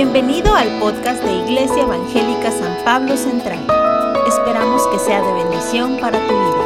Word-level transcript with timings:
Bienvenido 0.00 0.54
al 0.54 0.78
podcast 0.78 1.20
de 1.24 1.38
Iglesia 1.38 1.82
Evangélica 1.82 2.52
San 2.52 2.84
Pablo 2.84 3.16
Central. 3.16 3.58
Esperamos 4.28 4.86
que 4.86 4.98
sea 5.00 5.20
de 5.20 5.32
bendición 5.42 5.98
para 5.98 6.24
tu 6.24 6.34
vida. 6.34 6.64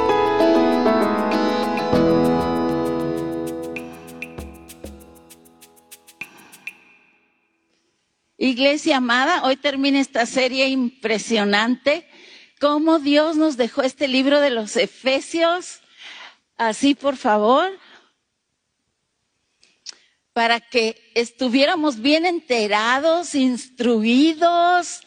Iglesia 8.36 8.98
amada, 8.98 9.44
hoy 9.44 9.57
termina 9.57 9.99
esta 9.99 10.26
serie 10.26 10.68
impresionante. 10.68 12.07
Cómo 12.61 12.99
Dios 12.99 13.36
nos 13.36 13.57
dejó 13.57 13.80
este 13.80 14.08
libro 14.08 14.40
de 14.40 14.50
los 14.50 14.76
Efesios. 14.76 15.80
Así, 16.58 16.94
por 16.94 17.17
favor 17.17 17.72
para 20.33 20.61
que 20.61 21.12
estuviéramos 21.14 22.00
bien 22.00 22.25
enterados, 22.25 23.35
instruidos 23.35 25.00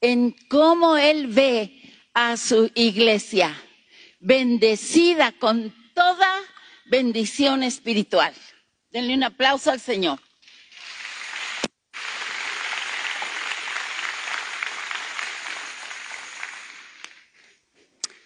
en 0.00 0.32
cómo 0.48 0.96
Él 0.96 1.28
ve 1.28 1.82
a 2.14 2.36
su 2.36 2.70
iglesia, 2.74 3.54
bendecida 4.18 5.32
con 5.32 5.74
toda 5.94 6.40
bendición 6.86 7.62
espiritual. 7.62 8.34
Denle 8.90 9.14
un 9.14 9.24
aplauso 9.24 9.70
al 9.70 9.80
Señor. 9.80 10.18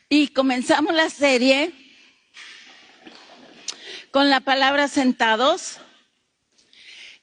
Y 0.09 0.29
comenzamos 0.29 0.93
la 0.93 1.09
serie 1.09 1.73
con 4.11 4.29
la 4.29 4.41
palabra 4.41 4.89
sentados 4.89 5.79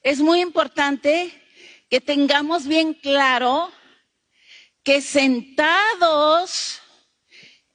es 0.08 0.20
muy 0.20 0.40
importante 0.40 1.30
que 1.90 2.00
tengamos 2.00 2.66
bien 2.66 2.94
claro 2.94 3.70
que 4.82 5.02
sentados 5.02 6.80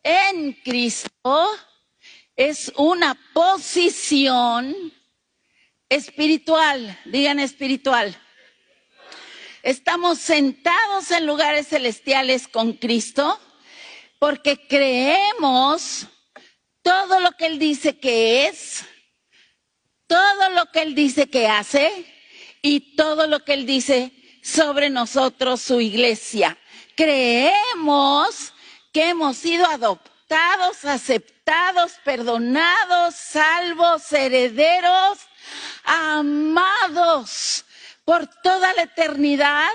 en 0.01 0.53
Cristo 0.53 1.51
es 2.35 2.73
una 2.75 3.13
posición 3.35 4.75
espiritual, 5.87 6.99
digan 7.05 7.37
espiritual. 7.39 8.19
Estamos 9.61 10.17
sentados 10.17 11.11
en 11.11 11.27
lugares 11.27 11.67
celestiales 11.67 12.47
con 12.47 12.73
Cristo 12.73 13.39
porque 14.17 14.65
creemos 14.67 16.07
todo 16.81 17.19
lo 17.19 17.33
que 17.33 17.45
Él 17.45 17.59
dice 17.59 17.99
que 17.99 18.47
es, 18.47 18.85
todo 20.07 20.49
lo 20.49 20.65
que 20.71 20.81
Él 20.81 20.95
dice 20.95 21.29
que 21.29 21.47
hace 21.47 22.09
y 22.63 22.95
todo 22.95 23.27
lo 23.27 23.43
que 23.43 23.53
Él 23.53 23.67
dice 23.67 24.11
sobre 24.41 24.89
nosotros, 24.89 25.61
su 25.61 25.79
iglesia. 25.81 26.57
Creemos 26.95 28.53
que 28.91 29.09
hemos 29.09 29.37
sido 29.37 29.65
adoptados, 29.67 30.85
aceptados, 30.85 31.91
perdonados, 32.05 33.15
salvos, 33.15 34.11
herederos, 34.13 35.19
amados 35.83 37.65
por 38.05 38.27
toda 38.41 38.73
la 38.73 38.83
eternidad 38.83 39.69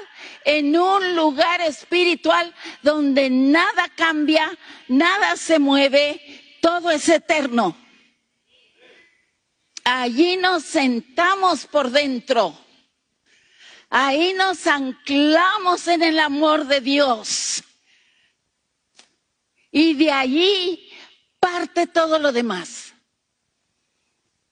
en 0.44 0.76
un 0.76 1.14
lugar 1.14 1.60
espiritual 1.60 2.54
donde 2.82 3.28
nada 3.28 3.90
cambia, 3.96 4.50
nada 4.88 5.36
se 5.36 5.58
mueve, 5.58 6.58
todo 6.62 6.90
es 6.90 7.06
eterno. 7.08 7.76
Allí 9.84 10.36
nos 10.36 10.64
sentamos 10.64 11.66
por 11.66 11.90
dentro 11.90 12.67
Ahí 13.90 14.34
nos 14.34 14.66
anclamos 14.66 15.88
en 15.88 16.02
el 16.02 16.18
amor 16.18 16.66
de 16.66 16.80
Dios. 16.80 17.64
Y 19.70 19.94
de 19.94 20.12
allí 20.12 20.90
parte 21.40 21.86
todo 21.86 22.18
lo 22.18 22.32
demás. 22.32 22.92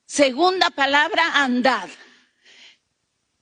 Segunda 0.07 0.71
palabra, 0.71 1.23
andad. 1.35 1.89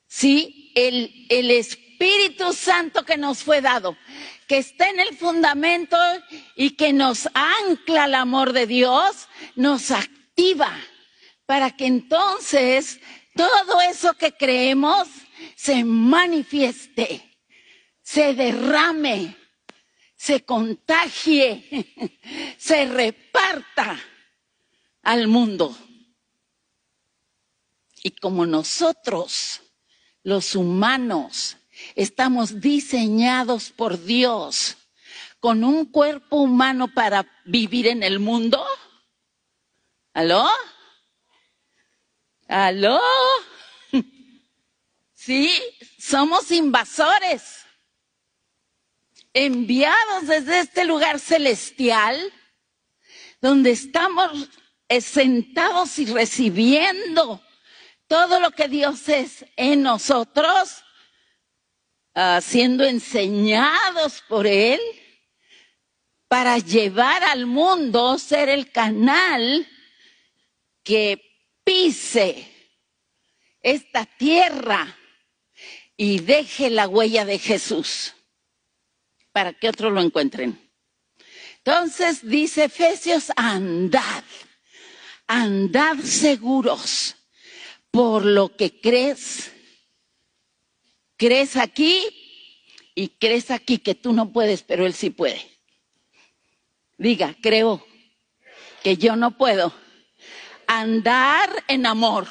Sí, 0.09 0.73
el, 0.75 1.27
el 1.29 1.51
Espíritu 1.51 2.53
Santo 2.53 3.05
que 3.05 3.17
nos 3.17 3.43
fue 3.43 3.61
dado, 3.61 3.97
que 4.49 4.59
está 4.59 4.89
en 4.89 5.01
el 5.01 5.17
fundamento 5.17 5.97
y 6.57 6.71
que 6.71 6.93
nos 6.93 7.29
ancla 7.35 8.05
al 8.05 8.15
amor 8.15 8.53
de 8.53 8.67
Dios, 8.67 9.29
nos 9.55 9.91
activa 9.91 10.73
para 11.47 11.71
que 11.71 11.87
entonces 11.87 13.01
todo 13.37 13.81
eso 13.83 14.15
que 14.15 14.33
creemos 14.33 15.09
se 15.57 15.85
manifieste, 15.85 17.39
se 18.03 18.35
derrame, 18.35 19.37
se 20.17 20.45
contagie, 20.45 21.87
se 22.59 22.87
reparta 22.87 24.01
al 25.03 25.29
mundo. 25.29 25.77
Y 28.03 28.11
como 28.11 28.47
nosotros, 28.47 29.63
los 30.23 30.55
humanos, 30.55 31.57
estamos 31.95 32.61
diseñados 32.61 33.71
por 33.71 34.03
Dios 34.03 34.77
con 35.41 35.63
un 35.63 35.85
cuerpo 35.85 36.37
humano 36.37 36.89
para 36.89 37.27
vivir 37.45 37.87
en 37.87 38.03
el 38.03 38.19
mundo, 38.19 38.65
¿aló? 40.15 40.49
¿Aló? 42.49 42.99
Sí, 45.25 45.51
somos 45.99 46.51
invasores, 46.51 47.65
enviados 49.33 50.27
desde 50.27 50.61
este 50.61 50.85
lugar 50.85 51.19
celestial, 51.19 52.31
donde 53.41 53.71
estamos 53.71 54.51
sentados 55.01 55.99
y 55.99 56.05
recibiendo 56.05 57.43
todo 58.07 58.39
lo 58.39 58.51
que 58.51 58.69
Dios 58.69 59.09
es 59.09 59.47
en 59.57 59.81
nosotros, 59.81 60.85
uh, 62.15 62.43
siendo 62.43 62.85
enseñados 62.85 64.23
por 64.29 64.47
Él 64.47 64.79
para 66.29 66.59
llevar 66.59 67.25
al 67.25 67.47
mundo, 67.47 68.19
ser 68.19 68.51
el 68.51 68.71
canal 68.71 69.67
que 70.83 71.19
pise 71.65 72.77
esta 73.63 74.05
tierra 74.05 74.99
y 75.97 76.21
deje 76.21 76.71
la 76.71 76.89
huella 76.89 77.25
de 77.25 77.39
Jesús 77.39 78.15
para 79.33 79.53
que 79.53 79.69
otros 79.69 79.93
lo 79.93 80.01
encuentren. 80.01 80.61
Entonces 81.59 82.29
dice 82.29 82.65
Efesios, 82.65 83.33
andad, 83.37 84.25
andad 85.27 85.97
seguros 85.99 87.17
por 87.91 88.25
lo 88.25 88.57
que 88.57 88.81
crees. 88.81 89.53
Crees 91.17 91.57
aquí 91.57 92.03
y 92.95 93.09
crees 93.09 93.51
aquí 93.51 93.79
que 93.79 93.95
tú 93.95 94.13
no 94.13 94.33
puedes, 94.33 94.63
pero 94.63 94.85
Él 94.85 94.95
sí 94.95 95.11
puede. 95.11 95.41
Diga, 96.99 97.35
creo 97.41 97.85
que 98.83 98.97
yo 98.97 99.17
no 99.17 99.37
puedo 99.37 99.73
andar 100.67 101.65
en 101.69 101.87
amor 101.87 102.29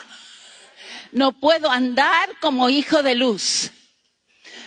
no 1.14 1.40
puedo 1.40 1.70
andar 1.70 2.30
como 2.40 2.70
hijo 2.70 3.04
de 3.04 3.16
luz. 3.16 3.72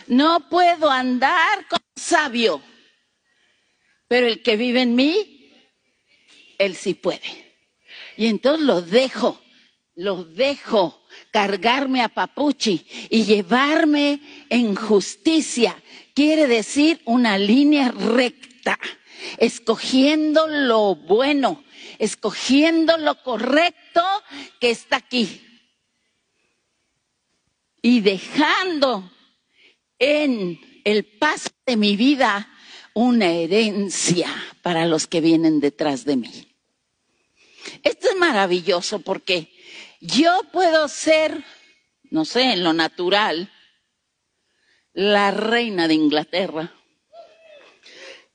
No 0.07 0.49
puedo 0.49 0.91
andar 0.91 1.67
como 1.69 1.83
sabio. 1.97 2.63
Pero 4.09 4.29
el 4.29 4.43
que 4.43 4.57
vive 4.57 4.83
en 4.83 4.95
mí, 4.95 5.53
él 6.59 6.77
sí 6.77 6.95
puede. 6.95 7.55
Y 8.17 8.27
entonces 8.29 8.65
lo 8.65 8.81
dejo, 8.81 9.41
lo 9.97 10.25
dejo 10.25 11.05
cargarme 11.33 12.03
a 12.03 12.09
papuchi 12.09 12.87
y 13.11 13.25
llevarme 13.25 14.21
en 14.49 14.77
justicia. 14.77 15.77
Quiere 16.15 16.47
decir 16.47 17.01
una 17.05 17.37
línea 17.37 17.91
recta, 17.91 18.79
escogiendo 19.39 20.47
lo 20.47 20.95
bueno, 20.95 21.65
escogiendo 21.99 22.97
lo 22.99 23.21
correcto 23.23 24.03
que 24.61 24.71
está 24.71 24.97
aquí 24.97 25.46
y 27.87 28.01
dejando 28.01 29.09
en 30.01 30.59
el 30.83 31.05
paso 31.05 31.51
de 31.67 31.77
mi 31.77 31.95
vida 31.95 32.53
una 32.95 33.27
herencia 33.27 34.29
para 34.61 34.87
los 34.87 35.07
que 35.07 35.21
vienen 35.21 35.61
detrás 35.61 36.05
de 36.05 36.17
mí. 36.17 36.49
Esto 37.85 38.09
es 38.09 38.17
maravilloso 38.17 38.99
porque 38.99 39.53
yo 40.01 40.37
puedo 40.51 40.89
ser, 40.89 41.45
no 42.11 42.25
sé, 42.25 42.55
en 42.55 42.65
lo 42.65 42.73
natural, 42.73 43.53
la 44.93 45.31
reina 45.31 45.87
de 45.87 45.95
Inglaterra, 45.95 46.75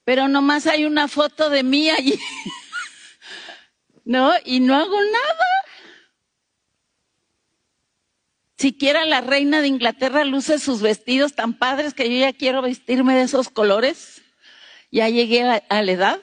pero 0.06 0.30
nomás 0.30 0.66
hay 0.66 0.86
una 0.86 1.10
foto 1.10 1.50
de 1.50 1.64
mí 1.64 1.90
allí, 1.90 2.18
¿no? 4.06 4.32
Y 4.46 4.62
no 4.62 4.78
hago 4.78 4.96
nada. 4.96 5.61
Siquiera 8.62 9.06
la 9.06 9.22
reina 9.22 9.60
de 9.60 9.68
Inglaterra 9.68 10.24
luce 10.24 10.60
sus 10.60 10.84
vestidos 10.84 11.34
tan 11.34 11.58
padres 11.58 11.96
que 11.96 12.08
yo 12.08 12.20
ya 12.20 12.32
quiero 12.32 12.62
vestirme 12.62 13.16
de 13.16 13.24
esos 13.24 13.50
colores. 13.50 14.22
Ya 14.92 15.10
llegué 15.10 15.42
a, 15.42 15.82
la 15.82 15.92
edad. 15.92 16.22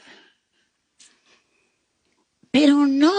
Pero 2.53 2.87
no, 2.87 3.13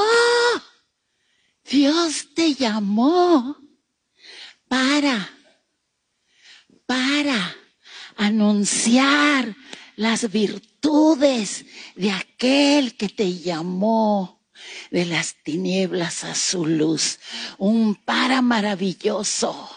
Dios 1.69 2.33
te 2.33 2.53
llamó 2.53 3.57
para, 4.69 5.29
para 6.85 7.57
anunciar 8.15 9.53
las 9.97 10.31
virtudes 10.31 11.65
de 11.95 12.11
aquel 12.11 12.95
que 12.95 13.09
te 13.09 13.37
llamó 13.37 14.38
de 14.91 15.05
las 15.05 15.35
tinieblas 15.43 16.23
a 16.23 16.35
su 16.35 16.65
luz. 16.65 17.19
Un 17.57 17.95
para 17.95 18.41
maravilloso. 18.41 19.69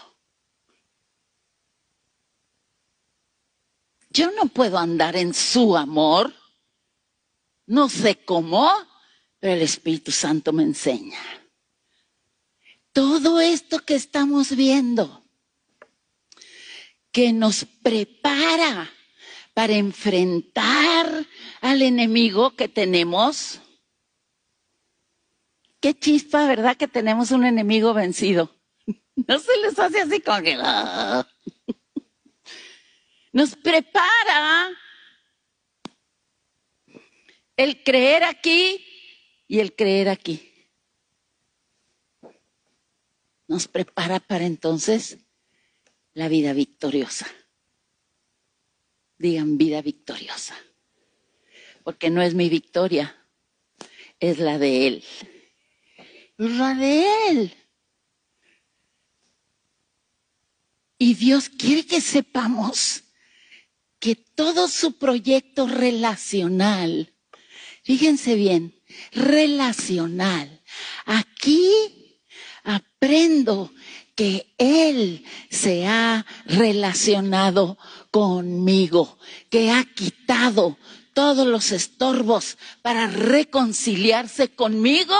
Yo 4.09 4.31
no 4.31 4.45
puedo 4.45 4.77
andar 4.77 5.15
en 5.15 5.33
su 5.33 5.75
amor. 5.75 6.33
No 7.65 7.89
sé 7.89 8.23
cómo, 8.23 8.69
pero 9.39 9.55
el 9.55 9.61
Espíritu 9.61 10.11
Santo 10.11 10.53
me 10.53 10.63
enseña. 10.63 11.19
Todo 12.91 13.41
esto 13.41 13.79
que 13.79 13.95
estamos 13.95 14.55
viendo, 14.55 15.23
que 17.11 17.33
nos 17.33 17.65
prepara 17.81 18.91
para 19.53 19.73
enfrentar 19.73 21.25
al 21.61 21.81
enemigo 21.81 22.55
que 22.55 22.67
tenemos. 22.67 23.59
Qué 25.83 25.93
chispa, 25.93 26.47
¿verdad? 26.47 26.77
Que 26.77 26.87
tenemos 26.87 27.31
un 27.31 27.43
enemigo 27.43 27.93
vencido. 27.93 28.55
No 29.27 29.37
se 29.37 29.57
les 29.57 29.77
hace 29.77 29.99
así 29.99 30.21
con 30.21 30.41
que... 30.41 30.57
¡ah! 30.57 31.27
Nos 33.33 33.55
prepara 33.57 34.71
el 37.57 37.83
creer 37.83 38.23
aquí 38.23 38.83
y 39.45 39.59
el 39.59 39.75
creer 39.75 40.07
aquí. 40.07 40.51
Nos 43.47 43.67
prepara 43.67 44.21
para 44.21 44.45
entonces 44.45 45.17
la 46.13 46.29
vida 46.29 46.53
victoriosa. 46.53 47.27
Digan 49.17 49.57
vida 49.57 49.81
victoriosa. 49.81 50.55
Porque 51.83 52.09
no 52.09 52.21
es 52.21 52.35
mi 52.35 52.47
victoria, 52.47 53.15
es 54.21 54.39
la 54.39 54.57
de 54.57 54.87
Él. 54.87 55.03
Él. 57.29 57.55
Y 60.97 61.15
Dios 61.15 61.49
quiere 61.49 61.85
que 61.85 62.01
sepamos 62.01 63.03
que 63.99 64.15
todo 64.15 64.67
su 64.67 64.97
proyecto 64.97 65.67
relacional, 65.67 67.13
fíjense 67.83 68.35
bien, 68.35 68.81
relacional, 69.11 70.61
aquí 71.05 71.69
aprendo 72.63 73.73
que 74.15 74.53
Él 74.57 75.25
se 75.49 75.87
ha 75.87 76.25
relacionado 76.45 77.77
conmigo, 78.11 79.17
que 79.49 79.71
ha 79.71 79.83
quitado 79.85 80.77
todos 81.13 81.47
los 81.47 81.71
estorbos 81.71 82.57
para 82.81 83.07
reconciliarse 83.07 84.49
conmigo. 84.55 85.15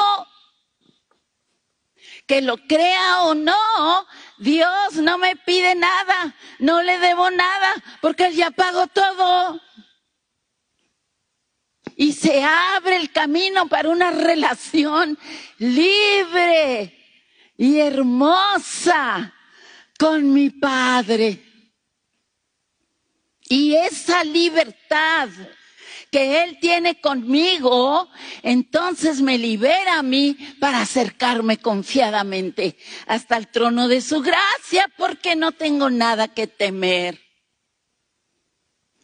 Que 2.25 2.41
lo 2.41 2.57
crea 2.57 3.23
o 3.23 3.35
no, 3.35 4.07
Dios 4.37 4.95
no 4.95 5.17
me 5.17 5.35
pide 5.35 5.75
nada, 5.75 6.35
no 6.59 6.81
le 6.81 6.97
debo 6.99 7.29
nada, 7.29 7.73
porque 8.01 8.27
Él 8.27 8.35
ya 8.35 8.51
pagó 8.51 8.87
todo. 8.87 9.59
Y 11.95 12.13
se 12.13 12.43
abre 12.43 12.97
el 12.97 13.11
camino 13.11 13.67
para 13.67 13.89
una 13.89 14.11
relación 14.11 15.17
libre 15.57 16.97
y 17.57 17.79
hermosa 17.79 19.33
con 19.97 20.33
mi 20.33 20.49
Padre. 20.49 21.43
Y 23.49 23.75
esa 23.75 24.23
libertad 24.23 25.29
que 26.13 26.43
Él 26.43 26.59
tiene 26.61 27.01
conmigo, 27.01 28.07
entonces 28.43 29.19
me 29.19 29.39
libera 29.39 29.97
a 29.97 30.03
mí 30.03 30.37
para 30.59 30.79
acercarme 30.79 31.57
confiadamente 31.57 32.77
hasta 33.07 33.35
el 33.35 33.47
trono 33.47 33.87
de 33.87 33.99
su 33.99 34.21
gracia, 34.21 34.93
porque 34.95 35.35
no 35.35 35.53
tengo 35.53 35.89
nada 35.89 36.27
que 36.27 36.45
temer. 36.45 37.19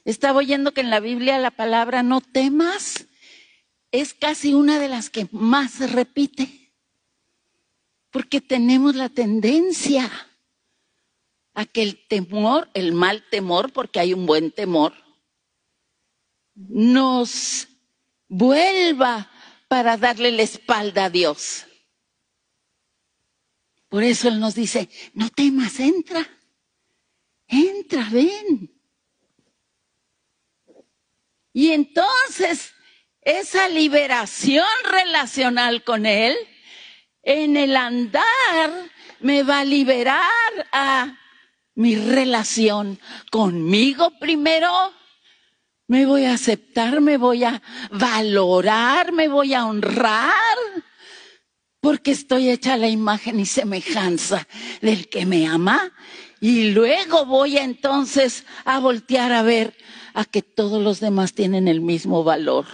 Estaba 0.06 0.38
oyendo 0.38 0.72
que 0.72 0.82
en 0.82 0.92
la 0.92 1.00
Biblia 1.00 1.40
la 1.40 1.50
palabra 1.50 2.04
no 2.04 2.22
temas 2.22 3.08
es 3.92 4.14
casi 4.14 4.54
una 4.54 4.78
de 4.78 4.90
las 4.90 5.10
que 5.10 5.28
más 5.32 5.72
se 5.72 5.88
repite, 5.88 6.76
porque 8.12 8.40
tenemos 8.40 8.94
la 8.94 9.10
tendencia 9.10 10.12
a 11.56 11.66
que 11.66 11.82
el 11.82 12.06
temor, 12.08 12.70
el 12.76 12.94
mal 12.94 13.26
temor, 13.32 13.74
porque 13.74 14.00
hay 14.00 14.14
un 14.14 14.28
buen 14.28 14.52
temor, 14.52 14.94
nos 16.68 17.68
vuelva 18.28 19.32
para 19.68 19.98
darle 19.98 20.32
la 20.32 20.42
espalda 20.42 21.06
a 21.06 21.10
Dios. 21.10 21.66
Por 23.88 24.04
eso 24.04 24.28
Él 24.28 24.40
nos 24.40 24.56
dice, 24.56 24.90
no 25.14 25.30
temas, 25.30 25.80
entra, 25.80 26.28
entra, 27.48 28.08
ven. 28.12 28.72
Y 31.54 31.72
entonces 31.72 32.74
esa 33.22 33.68
liberación 33.70 34.66
relacional 34.84 35.84
con 35.84 36.06
Él, 36.06 36.36
en 37.24 37.58
el 37.58 37.76
andar, 37.76 38.90
me 39.20 39.44
va 39.44 39.60
a 39.60 39.66
liberar 39.66 40.20
a 40.72 41.18
mi 41.76 41.96
relación 41.96 43.00
conmigo 43.32 44.12
primero. 44.20 44.70
Me 45.90 46.06
voy 46.06 46.26
a 46.26 46.36
aceptar, 46.36 47.02
me 47.02 47.18
voy 47.18 47.44
a 47.44 47.64
valorar, 47.90 49.12
me 49.12 49.28
voy 49.28 49.56
a 49.56 49.66
honrar, 49.66 50.30
porque 51.82 52.12
estoy 52.12 52.52
hecha 52.52 52.78
la 52.78 52.88
imagen 52.88 53.40
y 53.40 53.48
semejanza 53.48 54.48
del 54.82 55.10
que 55.10 55.26
me 55.26 55.48
ama. 55.48 55.92
Y 56.40 56.74
luego 56.74 57.26
voy 57.26 57.58
a, 57.58 57.64
entonces 57.64 58.46
a 58.66 58.78
voltear 58.80 59.32
a 59.32 59.42
ver 59.42 59.76
a 60.14 60.26
que 60.26 60.44
todos 60.44 60.80
los 60.80 61.00
demás 61.00 61.34
tienen 61.34 61.68
el 61.68 61.82
mismo 61.82 62.24
valor. 62.24 62.68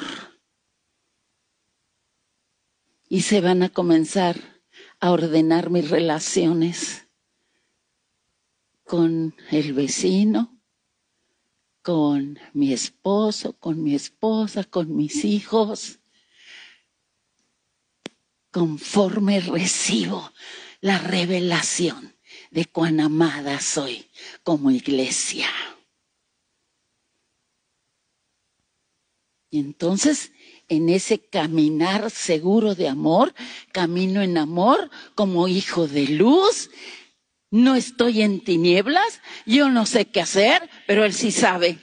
Y 3.08 3.22
se 3.22 3.40
van 3.40 3.64
a 3.64 3.70
comenzar 3.70 4.62
a 5.00 5.12
ordenar 5.12 5.70
mis 5.70 5.90
relaciones 5.90 7.08
con 8.84 9.34
el 9.52 9.72
vecino, 9.72 10.55
con 11.86 12.40
mi 12.54 12.74
esposo, 12.74 13.54
con 13.60 13.84
mi 13.84 13.94
esposa, 13.94 14.64
con 14.64 14.96
mis 14.96 15.24
hijos, 15.24 16.00
conforme 18.50 19.40
recibo 19.40 20.34
la 20.82 20.98
revelación 20.98 22.16
de 22.50 22.66
cuán 22.66 23.00
amada 23.02 23.60
soy 23.60 24.10
como 24.42 24.72
iglesia. 24.72 25.48
Y 29.52 29.60
entonces, 29.60 30.32
en 30.68 30.90
ese 30.90 31.20
caminar 31.20 32.10
seguro 32.10 32.74
de 32.74 32.90
amor, 32.90 33.36
camino 33.72 34.24
en 34.24 34.40
amor 34.40 34.90
como 35.14 35.48
hijo 35.48 35.88
de 35.88 36.08
luz, 36.08 36.72
no 37.56 37.76
estoy 37.76 38.22
en 38.22 38.44
tinieblas, 38.44 39.22
yo 39.46 39.70
no 39.70 39.86
sé 39.86 40.06
qué 40.08 40.20
hacer, 40.20 40.70
pero 40.88 41.06
Él 41.06 41.14
sí 41.14 41.32
sabe. 41.32 41.80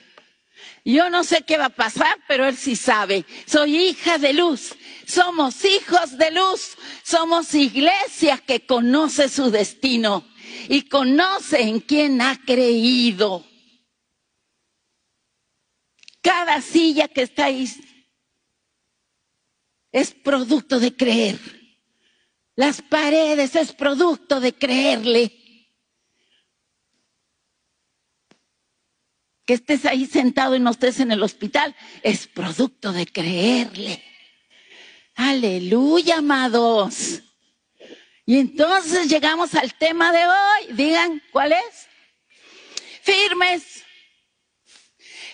Yo 0.84 1.08
no 1.08 1.24
sé 1.24 1.44
qué 1.46 1.56
va 1.56 1.66
a 1.66 1.70
pasar, 1.70 2.14
pero 2.28 2.46
Él 2.46 2.58
sí 2.58 2.76
sabe. 2.76 3.24
Soy 3.46 3.78
hija 3.78 4.18
de 4.18 4.34
luz, 4.34 4.74
somos 5.06 5.64
hijos 5.64 6.18
de 6.18 6.30
luz, 6.30 6.76
somos 7.02 7.54
iglesia 7.54 8.36
que 8.36 8.66
conoce 8.66 9.30
su 9.30 9.50
destino 9.50 10.26
y 10.68 10.82
conoce 10.82 11.62
en 11.62 11.80
quién 11.80 12.20
ha 12.20 12.38
creído. 12.44 13.46
Cada 16.20 16.60
silla 16.60 17.08
que 17.08 17.22
está 17.22 17.46
ahí 17.46 17.66
es 19.90 20.12
producto 20.12 20.78
de 20.78 20.94
creer. 20.94 21.38
Las 22.56 22.82
paredes 22.82 23.56
es 23.56 23.72
producto 23.72 24.38
de 24.38 24.52
creerle. 24.52 25.41
Que 29.44 29.54
estés 29.54 29.84
ahí 29.86 30.06
sentado 30.06 30.54
y 30.54 30.60
no 30.60 30.70
estés 30.70 31.00
en 31.00 31.12
el 31.12 31.22
hospital, 31.22 31.74
es 32.02 32.26
producto 32.26 32.92
de 32.92 33.06
creerle. 33.06 34.02
Aleluya, 35.14 36.18
amados. 36.18 37.22
Y 38.24 38.38
entonces 38.38 39.08
llegamos 39.08 39.54
al 39.54 39.74
tema 39.74 40.12
de 40.12 40.26
hoy. 40.26 40.74
Digan, 40.74 41.22
¿cuál 41.32 41.52
es? 41.52 41.88
Firmes. 43.02 43.84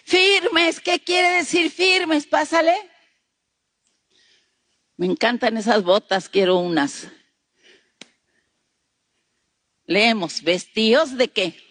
Firmes. 0.04 0.80
¿Qué 0.80 0.98
quiere 1.00 1.28
decir 1.36 1.70
firmes? 1.70 2.26
Pásale. 2.26 2.74
Me 4.96 5.06
encantan 5.06 5.56
esas 5.56 5.84
botas, 5.84 6.28
quiero 6.28 6.56
unas. 6.56 7.08
Leemos, 9.84 10.42
vestidos 10.42 11.16
de 11.16 11.28
qué? 11.28 11.67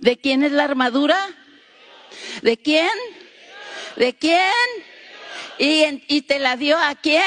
¿De 0.00 0.18
quién 0.18 0.42
es 0.42 0.52
la 0.52 0.64
armadura? 0.64 1.18
¿De 2.40 2.56
quién? 2.56 2.88
¿De 3.96 4.16
quién? 4.16 4.50
¿Y, 5.58 6.22
te 6.22 6.38
la 6.38 6.56
dio 6.56 6.78
a 6.78 6.94
quién? 6.94 7.22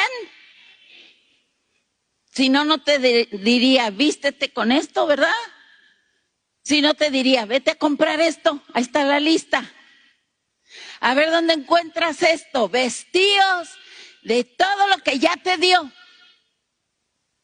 Si 2.31 2.49
no, 2.49 2.65
no 2.65 2.81
te 2.81 2.97
diría, 2.97 3.91
vístete 3.91 4.51
con 4.51 4.71
esto, 4.71 5.05
¿verdad? 5.05 5.35
Si 6.63 6.81
no, 6.81 6.95
te 6.95 7.11
diría, 7.11 7.45
vete 7.45 7.69
a 7.71 7.75
comprar 7.75 8.19
esto, 8.19 8.63
ahí 8.73 8.81
está 8.81 9.03
la 9.03 9.19
lista. 9.19 9.71
A 10.99 11.13
ver 11.13 11.29
dónde 11.29 11.53
encuentras 11.53 12.23
esto, 12.23 12.69
vestidos 12.69 13.69
de 14.23 14.45
todo 14.45 14.87
lo 14.87 14.97
que 15.03 15.19
ya 15.19 15.37
te 15.37 15.57
dio. 15.57 15.91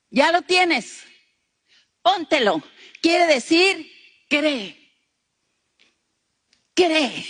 Ya 0.09 0.31
lo 0.31 0.41
tienes. 0.41 1.03
Póntelo. 2.01 2.63
Quiere 2.99 3.27
decir, 3.27 3.91
cree. 4.27 4.78
Cree. 6.79 7.25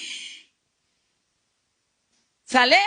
¿Sale? 2.45 2.77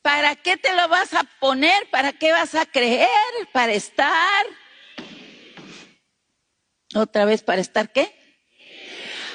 ¿Para 0.00 0.34
qué 0.36 0.56
te 0.56 0.74
lo 0.74 0.88
vas 0.88 1.12
a 1.12 1.24
poner? 1.40 1.90
¿Para 1.90 2.14
qué 2.14 2.32
vas 2.32 2.54
a 2.54 2.64
creer? 2.64 3.08
¿Para 3.52 3.74
estar? 3.74 4.46
¿Otra 6.94 7.26
vez 7.26 7.42
para 7.42 7.60
estar 7.60 7.92
qué? 7.92 8.14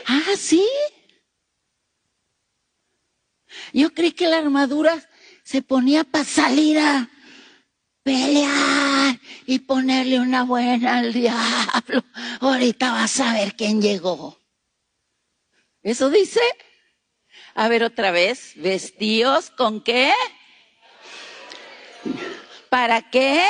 Ah, 0.08 0.36
sí. 0.36 0.68
Yo 3.72 3.94
creí 3.94 4.14
que 4.14 4.28
la 4.28 4.40
armadura 4.40 5.08
se 5.44 5.62
ponía 5.62 6.04
para 6.04 6.26
salir 6.26 6.80
a 6.80 7.12
pelear 8.02 9.20
y 9.46 9.60
ponerle 9.60 10.20
una 10.20 10.46
buena 10.46 10.98
al 10.98 11.14
diablo. 11.14 12.04
Ahorita 12.40 12.92
vas 12.92 13.20
a 13.20 13.34
ver 13.34 13.56
quién 13.56 13.84
llegó. 13.84 14.41
¿Eso 15.84 16.10
dice? 16.10 16.42
A 17.56 17.68
ver 17.68 17.84
otra 17.84 18.12
vez, 18.12 18.54
vestidos 18.56 19.50
con 19.50 19.82
qué? 19.82 20.14
¿Para 22.70 23.10
qué? 23.10 23.44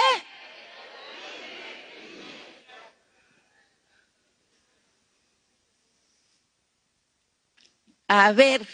A 8.08 8.32
ver, 8.32 8.66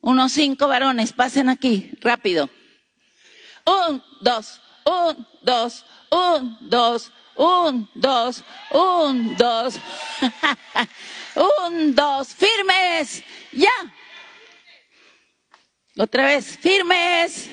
unos 0.00 0.32
cinco 0.32 0.68
varones, 0.68 1.12
pasen 1.12 1.48
aquí, 1.48 1.90
rápido. 2.00 2.48
Un, 3.64 4.02
dos, 4.20 4.60
un, 4.84 5.26
dos, 5.42 5.84
un, 6.10 6.56
dos, 6.68 7.12
un, 7.36 7.88
dos, 7.94 8.44
un, 8.70 9.36
dos, 9.36 9.78
un, 11.38 11.94
dos, 11.94 12.34
firmes, 12.34 13.22
ya. 13.52 13.70
Otra 15.96 16.26
vez, 16.26 16.58
firmes. 16.58 17.48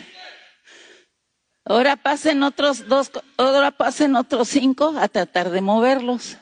Ahora 1.64 1.96
pasen 1.96 2.44
otros 2.44 2.88
dos, 2.88 3.12
ahora 3.38 3.72
pasen 3.72 4.16
otros 4.16 4.50
cinco 4.50 4.94
a 5.00 5.08
tratar 5.08 5.50
de 5.50 5.62
moverlos. 5.62 6.38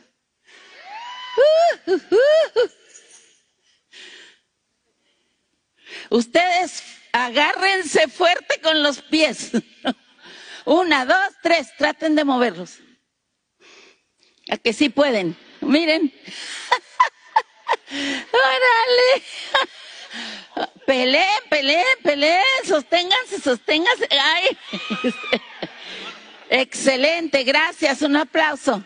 Ustedes 6.09 6.83
agárrense 7.13 8.09
fuerte 8.09 8.59
con 8.61 8.83
los 8.83 9.01
pies. 9.01 9.51
Una, 10.65 11.05
dos, 11.05 11.33
tres, 11.41 11.69
traten 11.77 12.15
de 12.15 12.25
moverlos. 12.25 12.79
A 14.49 14.57
que 14.57 14.73
sí 14.73 14.89
pueden. 14.89 15.37
Miren. 15.61 16.13
Órale. 18.31 19.23
Peleen, 20.85 21.41
peleen, 21.49 21.97
peleen, 22.03 22.65
sosténganse, 22.65 23.39
sosténganse. 23.39 24.07
Ay. 24.11 24.57
Excelente, 26.49 27.43
gracias, 27.43 28.01
un 28.01 28.15
aplauso. 28.15 28.83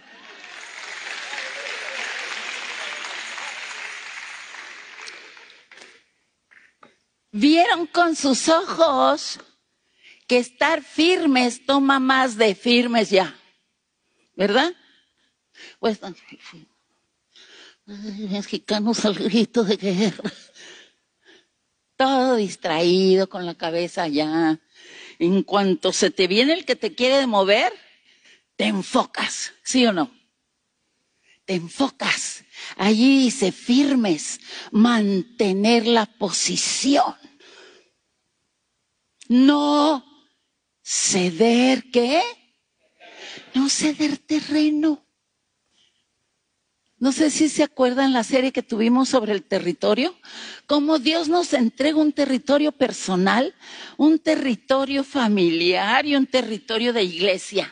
Vieron 7.32 7.86
con 7.88 8.16
sus 8.16 8.48
ojos 8.48 9.40
que 10.28 10.38
estar 10.38 10.82
firmes 10.82 11.66
toma 11.66 12.00
más 12.00 12.38
de 12.38 12.56
firmes 12.56 13.10
ya, 13.10 13.36
¿verdad? 14.36 14.74
Pues, 15.80 16.00
mexicanos 17.88 19.06
al 19.06 19.16
grito 19.16 19.64
de 19.64 19.78
guerra 19.78 20.32
todo 21.98 22.36
distraído 22.36 23.28
con 23.28 23.46
la 23.46 23.56
cabeza 23.56 24.04
allá. 24.04 24.60
En 25.20 25.42
cuanto 25.44 25.92
se 25.92 26.12
te 26.12 26.28
viene 26.28 26.54
el 26.54 26.64
que 26.64 26.76
te 26.76 26.94
quiere 26.94 27.26
mover, 27.26 27.74
te 28.56 28.66
enfocas, 28.66 29.54
¿sí 29.64 29.86
o 29.88 29.92
no? 29.92 30.12
Te 31.46 31.56
enfocas. 31.56 32.46
Allí 32.78 33.24
dice 33.24 33.52
firmes, 33.52 34.40
mantener 34.72 35.88
la 35.88 36.06
posición. 36.06 37.16
No 39.28 40.06
ceder 40.84 41.90
qué? 41.92 42.22
No 43.56 43.70
ceder 43.70 44.20
terreno. 44.20 45.04
No 47.00 47.12
sé 47.12 47.30
si 47.30 47.48
se 47.48 47.64
acuerdan 47.64 48.12
la 48.12 48.24
serie 48.24 48.52
que 48.52 48.64
tuvimos 48.64 49.10
sobre 49.10 49.34
el 49.34 49.44
territorio, 49.44 50.16
cómo 50.66 50.98
Dios 50.98 51.30
nos 51.30 51.54
entrega 51.54 51.98
un 51.98 52.12
territorio 52.12 52.72
personal, 52.72 53.54
un 53.98 54.18
territorio 54.18 55.04
familiar 55.04 56.08
y 56.08 56.16
un 56.16 56.26
territorio 56.26 56.94
de 56.94 57.04
iglesia. 57.04 57.72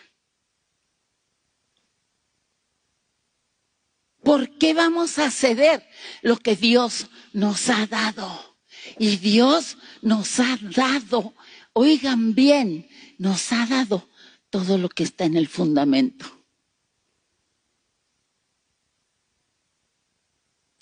¿Por 4.21 4.57
qué 4.57 4.75
vamos 4.75 5.17
a 5.17 5.31
ceder 5.31 5.87
lo 6.21 6.37
que 6.37 6.55
Dios 6.55 7.07
nos 7.33 7.69
ha 7.69 7.87
dado? 7.87 8.57
Y 8.99 9.17
Dios 9.17 9.77
nos 10.03 10.39
ha 10.39 10.57
dado, 10.61 11.33
oigan 11.73 12.35
bien, 12.35 12.87
nos 13.17 13.51
ha 13.51 13.65
dado 13.65 14.07
todo 14.51 14.77
lo 14.77 14.89
que 14.89 15.03
está 15.03 15.25
en 15.25 15.35
el 15.35 15.47
fundamento. 15.47 16.34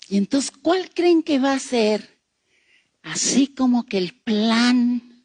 Y 0.08 0.18
entonces, 0.18 0.50
¿cuál 0.50 0.90
creen 0.90 1.22
que 1.22 1.38
va 1.38 1.54
a 1.54 1.58
ser? 1.58 2.20
Así 3.02 3.48
como 3.48 3.86
que 3.86 3.98
el 3.98 4.14
plan 4.20 5.24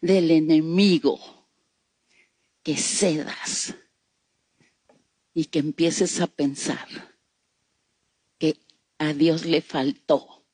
del 0.00 0.30
enemigo, 0.30 1.18
que 2.62 2.76
cedas 2.76 3.74
y 5.34 5.46
que 5.46 5.60
empieces 5.60 6.20
a 6.20 6.26
pensar 6.26 7.16
que 8.38 8.58
a 8.98 9.12
Dios 9.12 9.44
le 9.44 9.62
faltó 9.62 10.44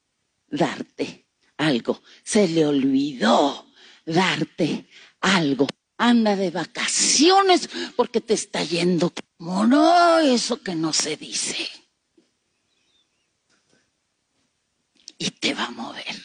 darte 0.46 1.26
algo, 1.56 2.02
se 2.22 2.48
le 2.48 2.66
olvidó 2.66 3.66
darte 4.04 4.88
algo. 5.20 5.66
Anda 5.96 6.34
de 6.34 6.50
vacaciones 6.50 7.70
porque 7.94 8.20
te 8.20 8.34
está 8.34 8.64
yendo 8.64 9.12
como 9.38 9.66
no, 9.66 10.18
eso 10.18 10.60
que 10.60 10.74
no 10.74 10.92
se 10.92 11.16
dice. 11.16 11.83
Y 15.18 15.30
te 15.30 15.54
va 15.54 15.66
a 15.66 15.70
mover. 15.70 16.16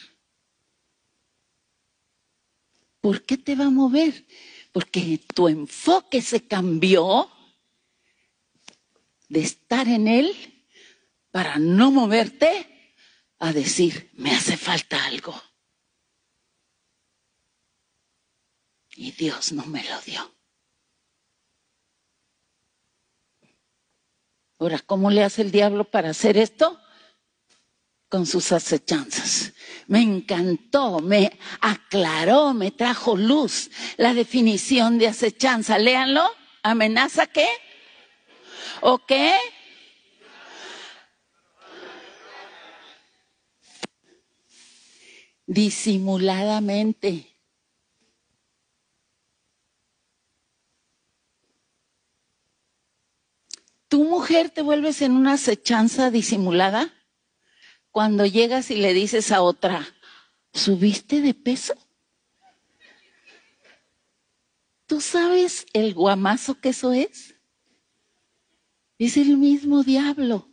¿Por 3.00 3.22
qué 3.22 3.38
te 3.38 3.56
va 3.56 3.66
a 3.66 3.70
mover? 3.70 4.26
Porque 4.72 5.20
tu 5.34 5.48
enfoque 5.48 6.20
se 6.20 6.46
cambió 6.46 7.30
de 9.28 9.40
estar 9.40 9.88
en 9.88 10.06
Él 10.06 10.66
para 11.30 11.58
no 11.58 11.90
moverte 11.90 12.96
a 13.38 13.52
decir, 13.52 14.10
me 14.14 14.32
hace 14.32 14.56
falta 14.56 15.04
algo. 15.06 15.40
Y 18.96 19.12
Dios 19.12 19.52
no 19.52 19.64
me 19.66 19.82
lo 19.82 20.00
dio. 20.02 20.34
Ahora, 24.58 24.78
¿cómo 24.80 25.10
le 25.10 25.24
hace 25.24 25.40
el 25.40 25.50
diablo 25.50 25.84
para 25.84 26.10
hacer 26.10 26.36
esto? 26.36 26.78
Con 28.10 28.26
sus 28.26 28.52
acechanzas. 28.52 29.52
Me 29.86 30.02
encantó, 30.02 30.98
me 30.98 31.38
aclaró, 31.60 32.52
me 32.52 32.72
trajo 32.72 33.16
luz 33.16 33.70
la 33.96 34.12
definición 34.12 34.98
de 34.98 35.06
acechanza. 35.08 35.78
Léanlo. 35.78 36.28
¿Amenaza 36.62 37.26
qué? 37.26 37.46
¿O 38.82 38.98
qué? 39.06 39.34
Disimuladamente. 45.46 47.26
¿Tu 53.88 54.04
mujer 54.04 54.50
te 54.50 54.62
vuelves 54.62 55.00
en 55.00 55.12
una 55.12 55.32
acechanza 55.34 56.10
disimulada? 56.10 56.92
Cuando 57.90 58.24
llegas 58.24 58.70
y 58.70 58.76
le 58.76 58.94
dices 58.94 59.32
a 59.32 59.42
otra, 59.42 59.86
¿subiste 60.52 61.20
de 61.20 61.34
peso? 61.34 61.74
¿Tú 64.86 65.00
sabes 65.00 65.66
el 65.72 65.94
guamazo 65.94 66.60
que 66.60 66.68
eso 66.70 66.92
es? 66.92 67.34
Es 68.98 69.16
el 69.16 69.36
mismo 69.36 69.82
diablo. 69.82 70.48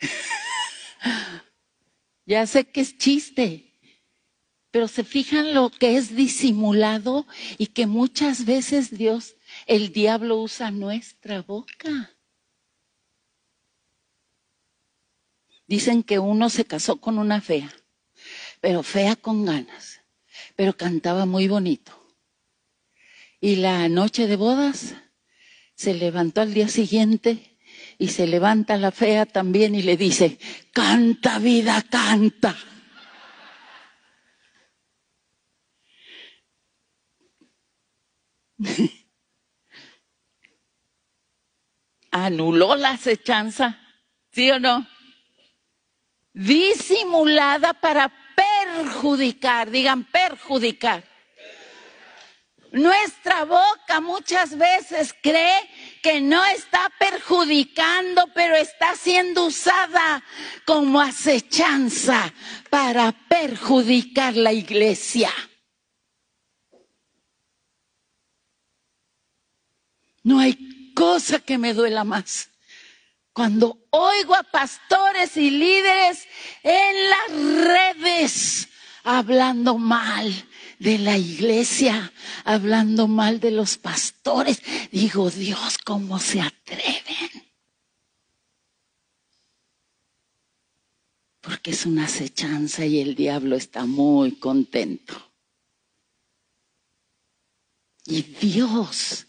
ya 2.26 2.46
sé 2.46 2.70
que 2.70 2.80
es 2.80 2.96
chiste, 2.96 3.74
pero 4.70 4.88
se 4.88 5.04
fijan 5.04 5.54
lo 5.54 5.70
que 5.70 5.96
es 5.96 6.16
disimulado 6.16 7.26
y 7.58 7.68
que 7.68 7.86
muchas 7.86 8.44
veces 8.44 8.90
Dios, 8.90 9.36
el 9.66 9.92
diablo 9.92 10.38
usa 10.38 10.70
nuestra 10.70 11.42
boca. 11.42 12.13
Dicen 15.66 16.02
que 16.02 16.18
uno 16.18 16.50
se 16.50 16.64
casó 16.66 17.00
con 17.00 17.18
una 17.18 17.40
fea, 17.40 17.72
pero 18.60 18.82
fea 18.82 19.16
con 19.16 19.44
ganas, 19.46 20.00
pero 20.56 20.76
cantaba 20.76 21.24
muy 21.26 21.48
bonito. 21.48 21.92
Y 23.40 23.56
la 23.56 23.88
noche 23.88 24.26
de 24.26 24.36
bodas 24.36 24.94
se 25.74 25.94
levantó 25.94 26.42
al 26.42 26.54
día 26.54 26.68
siguiente 26.68 27.58
y 27.98 28.08
se 28.08 28.26
levanta 28.26 28.76
la 28.76 28.90
fea 28.90 29.24
también 29.26 29.74
y 29.74 29.82
le 29.82 29.96
dice, 29.96 30.38
canta 30.72 31.38
vida, 31.38 31.82
canta. 31.82 32.56
Anuló 42.10 42.76
la 42.76 42.90
acechanza, 42.90 43.80
¿sí 44.30 44.50
o 44.50 44.60
no? 44.60 44.86
Disimulada 46.34 47.72
para 47.74 48.12
perjudicar, 48.34 49.70
digan 49.70 50.04
perjudicar. 50.04 51.04
Nuestra 52.72 53.44
boca 53.44 54.00
muchas 54.00 54.58
veces 54.58 55.14
cree 55.22 55.70
que 56.02 56.20
no 56.20 56.44
está 56.46 56.90
perjudicando, 56.98 58.26
pero 58.34 58.56
está 58.56 58.96
siendo 58.96 59.46
usada 59.46 60.24
como 60.64 61.00
acechanza 61.00 62.34
para 62.70 63.12
perjudicar 63.12 64.34
la 64.34 64.52
iglesia. 64.52 65.30
No 70.24 70.40
hay 70.40 70.92
cosa 70.94 71.38
que 71.38 71.58
me 71.58 71.74
duela 71.74 72.02
más 72.02 72.50
cuando 73.34 73.88
oigo 73.90 74.34
a 74.36 74.44
pastores 74.44 75.36
y 75.36 75.50
líderes 75.50 76.26
en 76.62 77.10
las 77.10 77.96
redes 77.96 78.68
hablando 79.02 79.76
mal 79.76 80.32
de 80.78 80.98
la 80.98 81.18
iglesia, 81.18 82.12
hablando 82.44 83.08
mal 83.08 83.40
de 83.40 83.50
los 83.50 83.76
pastores, 83.76 84.62
digo, 84.92 85.30
Dios, 85.30 85.78
¿cómo 85.78 86.20
se 86.20 86.40
atreven? 86.40 87.30
Porque 91.40 91.72
es 91.72 91.86
una 91.86 92.04
acechanza 92.04 92.86
y 92.86 93.00
el 93.00 93.16
diablo 93.16 93.56
está 93.56 93.84
muy 93.84 94.36
contento. 94.36 95.32
Y 98.06 98.22
Dios 98.22 99.26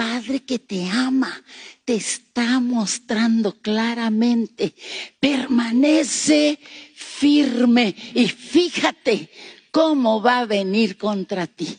Padre 0.00 0.40
que 0.46 0.58
te 0.58 0.88
ama 0.88 1.44
te 1.84 1.96
está 1.96 2.58
mostrando 2.58 3.60
claramente. 3.60 4.74
Permanece 5.20 6.58
firme 6.94 7.94
y 8.14 8.26
fíjate 8.26 9.28
cómo 9.70 10.22
va 10.22 10.38
a 10.38 10.46
venir 10.46 10.96
contra 10.96 11.46
ti. 11.46 11.78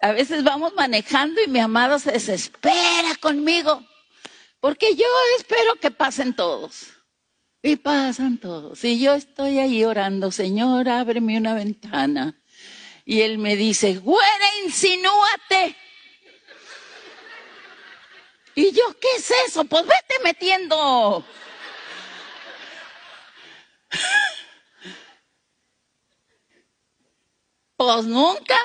A 0.00 0.12
veces 0.12 0.42
vamos 0.42 0.72
manejando 0.74 1.42
y 1.42 1.48
mi 1.48 1.58
amado 1.58 1.98
se 1.98 2.12
desespera 2.12 3.16
conmigo, 3.20 3.84
porque 4.60 4.96
yo 4.96 5.04
espero 5.36 5.74
que 5.74 5.90
pasen 5.90 6.32
todos. 6.32 6.86
Y 7.62 7.76
pasan 7.76 8.38
todos. 8.38 8.82
Y 8.82 8.98
yo 8.98 9.12
estoy 9.12 9.58
ahí 9.58 9.84
orando, 9.84 10.32
Señor, 10.32 10.88
ábreme 10.88 11.36
una 11.36 11.52
ventana. 11.52 12.40
Y 13.04 13.20
él 13.20 13.36
me 13.36 13.56
dice, 13.56 13.96
güera, 13.96 14.46
insinúate. 14.64 15.76
Y 18.54 18.72
yo, 18.72 18.82
¿qué 19.00 19.08
es 19.16 19.30
eso? 19.46 19.64
Pues 19.64 19.84
vete 19.84 20.14
metiendo. 20.24 21.24
Pues 27.76 28.04
nunca. 28.04 28.56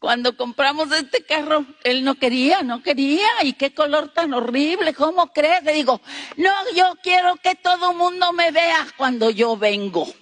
Cuando 0.00 0.36
compramos 0.36 0.90
este 0.90 1.24
carro, 1.24 1.64
él 1.84 2.02
no 2.02 2.16
quería, 2.16 2.62
no 2.64 2.82
quería. 2.82 3.28
Y 3.42 3.52
qué 3.52 3.72
color 3.72 4.12
tan 4.12 4.34
horrible, 4.34 4.92
¿cómo 4.94 5.32
crees? 5.32 5.62
Le 5.62 5.74
digo, 5.74 6.00
no, 6.36 6.50
yo 6.74 6.96
quiero 7.00 7.36
que 7.36 7.54
todo 7.54 7.92
el 7.92 7.96
mundo 7.96 8.32
me 8.32 8.50
vea 8.50 8.88
cuando 8.96 9.30
yo 9.30 9.56
vengo. 9.56 10.12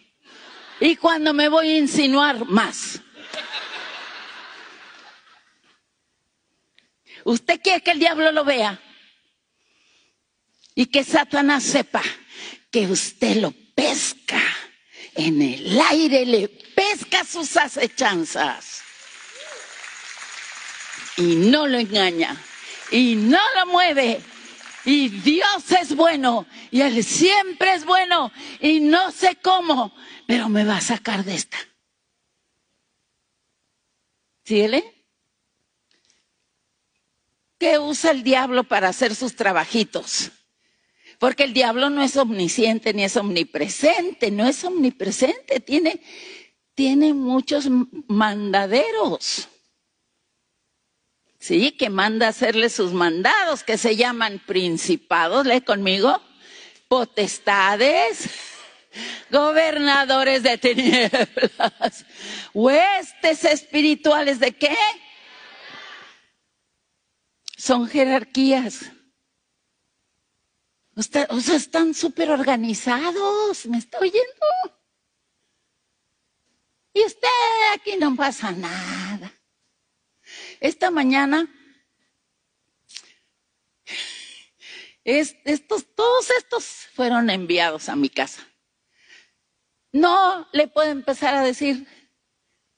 Y 0.80 0.96
cuando 0.96 1.32
me 1.32 1.48
voy 1.48 1.70
a 1.70 1.78
insinuar 1.78 2.44
más. 2.44 3.00
Usted 7.30 7.60
quiere 7.62 7.80
que 7.80 7.92
el 7.92 8.00
diablo 8.00 8.32
lo 8.32 8.44
vea 8.44 8.80
y 10.74 10.86
que 10.86 11.04
Satanás 11.04 11.62
sepa 11.62 12.02
que 12.72 12.88
usted 12.88 13.36
lo 13.36 13.52
pesca 13.72 14.42
en 15.14 15.40
el 15.40 15.80
aire, 15.80 16.26
le 16.26 16.48
pesca 16.48 17.24
sus 17.24 17.56
acechanzas 17.56 18.82
y 21.18 21.36
no 21.36 21.68
lo 21.68 21.78
engaña 21.78 22.36
y 22.90 23.14
no 23.14 23.38
lo 23.54 23.66
mueve. 23.66 24.20
Y 24.84 25.08
Dios 25.10 25.70
es 25.80 25.94
bueno 25.94 26.48
y 26.72 26.80
Él 26.80 27.04
siempre 27.04 27.74
es 27.74 27.84
bueno 27.84 28.32
y 28.58 28.80
no 28.80 29.12
sé 29.12 29.36
cómo, 29.36 29.94
pero 30.26 30.48
me 30.48 30.64
va 30.64 30.78
a 30.78 30.80
sacar 30.80 31.24
de 31.24 31.36
esta. 31.36 31.58
¿Síguele? 34.44 34.99
¿Qué 37.60 37.78
usa 37.78 38.12
el 38.12 38.22
diablo 38.22 38.64
para 38.64 38.88
hacer 38.88 39.14
sus 39.14 39.36
trabajitos? 39.36 40.30
Porque 41.18 41.44
el 41.44 41.52
diablo 41.52 41.90
no 41.90 42.02
es 42.02 42.16
omnisciente 42.16 42.94
ni 42.94 43.04
es 43.04 43.18
omnipresente, 43.18 44.30
no 44.30 44.48
es 44.48 44.64
omnipresente, 44.64 45.60
tiene, 45.60 46.00
tiene 46.74 47.12
muchos 47.12 47.68
mandaderos. 48.08 49.46
Sí, 51.38 51.72
que 51.72 51.90
manda 51.90 52.28
hacerle 52.28 52.70
sus 52.70 52.94
mandados, 52.94 53.62
que 53.62 53.76
se 53.76 53.94
llaman 53.94 54.38
principados, 54.46 55.44
lee 55.44 55.60
conmigo, 55.60 56.18
potestades, 56.88 58.30
gobernadores 59.30 60.42
de 60.42 60.56
tinieblas, 60.56 62.06
huestes 62.54 63.44
espirituales 63.44 64.40
de 64.40 64.52
qué? 64.52 64.74
Son 67.60 67.86
jerarquías. 67.86 68.90
o 70.96 71.02
sea, 71.02 71.56
están 71.56 71.92
súper 71.94 72.30
organizados, 72.30 73.66
¿me 73.66 73.78
está 73.78 73.98
oyendo? 73.98 74.46
Y 76.94 77.04
usted 77.04 77.28
aquí 77.74 77.96
no 77.98 78.16
pasa 78.16 78.50
nada. 78.50 79.32
Esta 80.58 80.90
mañana, 80.90 81.48
estos, 85.04 85.94
todos 85.94 86.30
estos 86.30 86.64
fueron 86.94 87.28
enviados 87.28 87.88
a 87.90 87.96
mi 87.96 88.08
casa. 88.08 88.46
No 89.92 90.48
le 90.52 90.66
puedo 90.66 90.90
empezar 90.90 91.34
a 91.34 91.42
decir 91.42 91.86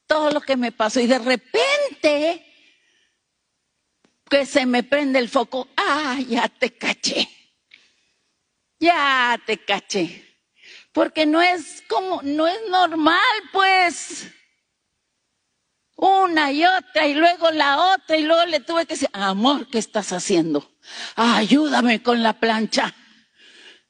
todo 0.06 0.30
lo 0.32 0.40
que 0.40 0.56
me 0.56 0.72
pasó 0.72 0.98
y 1.00 1.06
de 1.06 1.18
repente 1.18 2.51
que 4.32 4.46
se 4.46 4.64
me 4.64 4.82
prende 4.82 5.18
el 5.18 5.28
foco. 5.28 5.68
Ah, 5.76 6.18
ya 6.26 6.48
te 6.48 6.70
caché. 6.70 7.28
Ya 8.80 9.38
te 9.44 9.58
caché. 9.58 10.40
Porque 10.90 11.26
no 11.26 11.42
es 11.42 11.82
como, 11.86 12.22
no 12.22 12.48
es 12.48 12.58
normal, 12.70 13.36
pues. 13.52 14.30
Una 15.96 16.50
y 16.50 16.64
otra 16.64 17.06
y 17.06 17.12
luego 17.12 17.50
la 17.50 17.92
otra 17.92 18.16
y 18.16 18.22
luego 18.22 18.46
le 18.46 18.60
tuve 18.60 18.86
que 18.86 18.94
decir, 18.94 19.10
amor, 19.12 19.68
¿qué 19.68 19.76
estás 19.78 20.14
haciendo? 20.14 20.78
Ayúdame 21.14 22.02
con 22.02 22.22
la 22.22 22.32
plancha. 22.40 22.94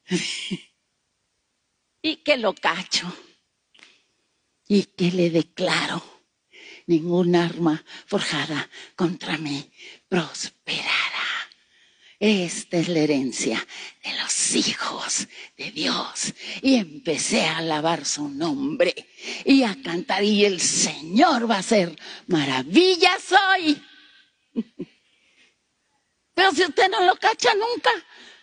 y 2.03 2.17
que 2.17 2.37
lo 2.37 2.53
cacho. 2.53 3.17
Y 4.67 4.87
que 4.87 5.13
le 5.13 5.31
declaro, 5.31 6.03
ningún 6.87 7.37
arma 7.37 7.85
forjada 8.07 8.69
contra 8.97 9.39
mí 9.39 9.71
prosperará. 10.13 11.49
Esta 12.21 12.77
es 12.77 12.89
la 12.89 12.99
herencia 12.99 13.67
de 14.05 14.13
los 14.23 14.55
hijos 14.55 15.27
de 15.57 15.71
Dios. 15.71 16.35
Y 16.61 16.75
empecé 16.75 17.47
a 17.47 17.57
alabar 17.57 18.05
su 18.05 18.29
nombre 18.29 18.95
y 19.47 19.63
a 19.63 19.75
cantar. 19.83 20.23
Y 20.23 20.45
el 20.45 20.61
Señor 20.61 21.51
va 21.51 21.57
a 21.57 21.61
hacer 21.61 21.99
maravillas 22.27 23.33
hoy. 23.33 23.83
Pero 26.35 26.53
si 26.53 26.63
usted 26.63 26.91
no 26.91 27.07
lo 27.07 27.17
cacha 27.17 27.55
nunca, 27.55 27.91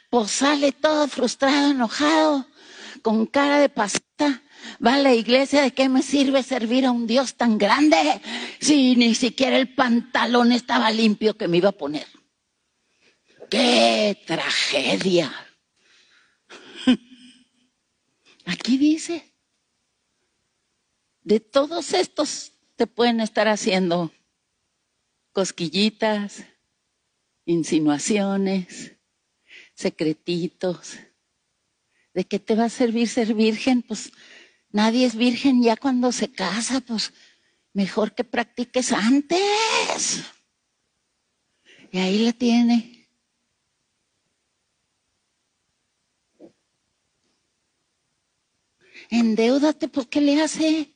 pues 0.09 0.31
sale 0.31 0.71
todo 0.71 1.07
frustrado, 1.07 1.69
enojado, 1.69 2.47
con 3.03 3.27
cara 3.27 3.59
de 3.59 3.69
pasta. 3.69 4.41
Va 4.85 4.95
a 4.95 4.99
la 4.99 5.13
iglesia, 5.13 5.61
¿de 5.61 5.71
qué 5.71 5.89
me 5.89 6.01
sirve 6.01 6.43
servir 6.43 6.85
a 6.85 6.91
un 6.91 7.07
Dios 7.07 7.35
tan 7.35 7.57
grande 7.57 8.21
si 8.59 8.95
ni 8.95 9.15
siquiera 9.15 9.57
el 9.57 9.73
pantalón 9.73 10.51
estaba 10.51 10.91
limpio 10.91 11.37
que 11.37 11.47
me 11.47 11.57
iba 11.57 11.69
a 11.69 11.73
poner? 11.73 12.07
¡Qué 13.49 14.21
tragedia! 14.25 15.33
Aquí 18.45 18.77
dice, 18.77 19.33
de 21.21 21.39
todos 21.39 21.93
estos 21.93 22.53
te 22.75 22.87
pueden 22.87 23.19
estar 23.19 23.47
haciendo 23.47 24.11
cosquillitas, 25.31 26.43
insinuaciones, 27.45 28.95
secretitos. 29.73 30.97
¿De 32.13 32.25
qué 32.25 32.39
te 32.39 32.55
va 32.55 32.65
a 32.65 32.69
servir 32.69 33.07
ser 33.07 33.33
virgen? 33.33 33.81
Pues 33.81 34.11
nadie 34.71 35.05
es 35.05 35.15
virgen 35.15 35.61
ya 35.61 35.75
cuando 35.77 36.11
se 36.11 36.31
casa, 36.31 36.81
pues 36.81 37.13
mejor 37.73 38.13
que 38.13 38.23
practiques 38.23 38.91
antes. 38.91 40.23
Y 41.91 41.97
ahí 41.97 42.19
la 42.19 42.33
tiene. 42.33 42.99
endeudate, 49.09 49.87
pues 49.87 50.07
¿qué 50.07 50.21
le 50.21 50.41
hace? 50.41 50.95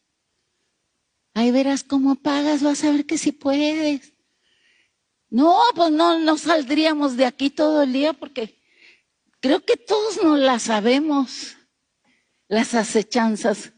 Ahí 1.34 1.52
verás 1.52 1.84
cómo 1.84 2.16
pagas, 2.16 2.62
vas 2.62 2.84
a 2.84 2.92
ver 2.92 3.06
que 3.06 3.18
si 3.18 3.32
puedes. 3.32 4.14
No, 5.30 5.60
pues 5.76 5.92
no, 5.92 6.20
no 6.20 6.38
saldríamos 6.38 7.18
de 7.18 7.26
aquí 7.26 7.50
todo 7.50 7.82
el 7.82 7.94
día 7.94 8.14
porque 8.14 8.62
creo 9.40 9.66
que 9.66 9.78
todos 9.78 10.24
nos 10.24 10.38
la 10.38 10.60
sabemos, 10.60 11.58
las 12.54 12.74
acechanzas, 12.74 13.74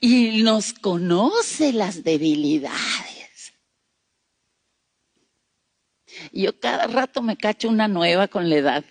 y 0.00 0.42
nos 0.42 0.72
conoce 0.72 1.72
las 1.72 2.04
debilidades. 2.04 3.54
Yo 6.32 6.58
cada 6.58 6.86
rato 6.86 7.22
me 7.22 7.36
cacho 7.36 7.68
una 7.68 7.88
nueva 7.88 8.28
con 8.28 8.50
la 8.50 8.56
edad. 8.56 8.84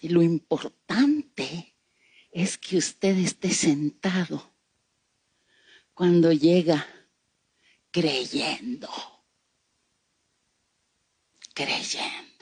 Y 0.00 0.08
lo 0.10 0.22
importante 0.22 1.74
es 2.30 2.58
que 2.58 2.76
usted 2.76 3.16
esté 3.16 3.50
sentado 3.50 4.52
cuando 5.94 6.30
llega 6.32 6.86
creyendo, 7.90 8.90
creyendo. 11.54 12.33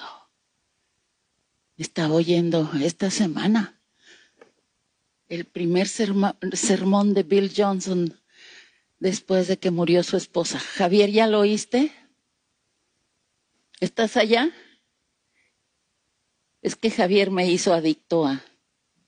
Estaba 1.83 2.15
oyendo 2.15 2.71
esta 2.81 3.11
semana 3.11 3.77
el 5.29 5.47
primer 5.47 5.89
sermón 5.89 7.13
de 7.13 7.25
Bill 7.25 7.53
Johnson 7.57 8.21
después 9.01 9.49
de 9.49 9.59
que 9.59 9.73
murió 9.73 10.05
su 10.05 10.17
esposa. 10.17 10.61
Javier, 10.61 11.11
¿ya 11.11 11.27
lo 11.27 11.41
oíste? 11.41 11.91
¿Estás 13.81 14.17
allá? 14.17 14.53
Es 16.61 16.77
que 16.77 16.89
Javier 16.89 17.33
me 17.33 17.51
hizo 17.51 17.75
adicto 17.75 18.27
a 18.29 18.45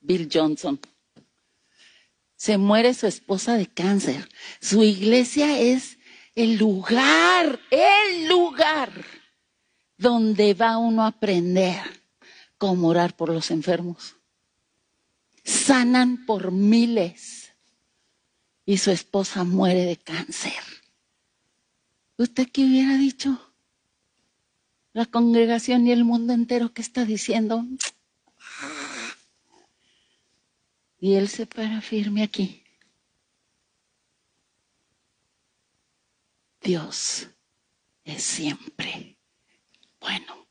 Bill 0.00 0.28
Johnson. 0.32 0.80
Se 2.34 2.58
muere 2.58 2.92
su 2.92 3.06
esposa 3.06 3.56
de 3.56 3.68
cáncer. 3.68 4.28
Su 4.60 4.82
iglesia 4.82 5.60
es 5.60 5.96
el 6.34 6.56
lugar, 6.56 7.60
el 7.70 8.26
lugar 8.26 8.90
donde 9.96 10.54
va 10.54 10.76
uno 10.76 11.04
a 11.04 11.06
aprender 11.06 12.03
cómo 12.64 12.88
orar 12.88 13.14
por 13.14 13.28
los 13.28 13.50
enfermos. 13.50 14.16
Sanan 15.44 16.24
por 16.24 16.50
miles 16.50 17.52
y 18.64 18.78
su 18.78 18.90
esposa 18.90 19.44
muere 19.44 19.84
de 19.84 19.98
cáncer. 19.98 20.62
¿Usted 22.16 22.48
qué 22.50 22.64
hubiera 22.64 22.96
dicho? 22.96 23.38
la 24.94 25.04
congregación 25.04 25.86
y 25.86 25.92
el 25.92 26.04
mundo 26.04 26.32
entero 26.32 26.72
que 26.72 26.80
está 26.80 27.04
diciendo. 27.04 27.66
Y 30.98 31.16
él 31.16 31.28
se 31.28 31.46
para 31.46 31.82
firme 31.82 32.22
aquí. 32.22 32.64
Dios 36.62 37.28
es 38.04 38.22
siempre 38.22 39.18
bueno. 40.00 40.43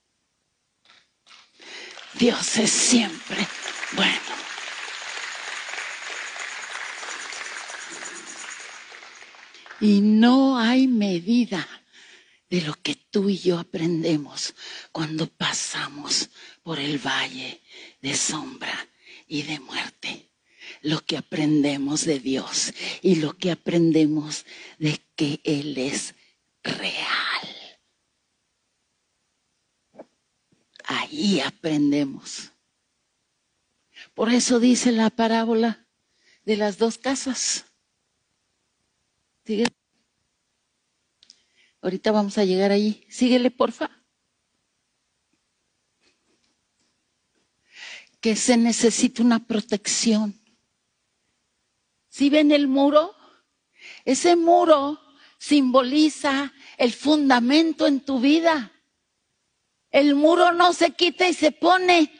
Dios 2.15 2.57
es 2.57 2.71
siempre 2.71 3.47
bueno. 3.95 4.19
Y 9.81 10.01
no 10.01 10.57
hay 10.57 10.87
medida 10.87 11.67
de 12.49 12.61
lo 12.61 12.75
que 12.75 12.95
tú 12.95 13.29
y 13.29 13.37
yo 13.37 13.59
aprendemos 13.59 14.53
cuando 14.91 15.27
pasamos 15.27 16.29
por 16.61 16.79
el 16.79 16.99
valle 16.99 17.61
de 18.01 18.15
sombra 18.15 18.87
y 19.27 19.41
de 19.41 19.59
muerte. 19.59 20.29
Lo 20.83 21.03
que 21.03 21.17
aprendemos 21.17 22.05
de 22.05 22.19
Dios 22.19 22.73
y 23.01 23.15
lo 23.15 23.35
que 23.37 23.51
aprendemos 23.51 24.45
de 24.77 25.01
que 25.15 25.41
Él 25.43 25.77
es 25.77 26.13
real. 26.63 27.12
Ahí 30.93 31.39
aprendemos. 31.39 32.51
Por 34.13 34.31
eso 34.31 34.59
dice 34.59 34.91
la 34.91 35.09
parábola 35.09 35.87
de 36.45 36.55
las 36.55 36.77
dos 36.77 36.99
casas. 36.99 37.65
Ahorita 41.81 42.11
vamos 42.11 42.37
a 42.37 42.45
llegar 42.45 42.71
allí. 42.71 43.05
Síguele, 43.09 43.49
porfa. 43.49 43.89
Que 48.21 48.35
se 48.35 48.55
necesita 48.55 49.23
una 49.23 49.47
protección. 49.47 50.39
Si 52.07 52.29
ven 52.29 52.51
el 52.51 52.67
muro, 52.67 53.15
ese 54.05 54.35
muro 54.35 55.01
simboliza 55.39 56.53
el 56.77 56.93
fundamento 56.93 57.87
en 57.87 58.05
tu 58.05 58.19
vida. 58.19 58.72
El 59.93 60.15
muro 60.15 60.51
no 60.51 60.73
se 60.73 60.91
quita 60.91 61.27
y 61.27 61.35
se 61.35 61.51
pone. 61.51 62.11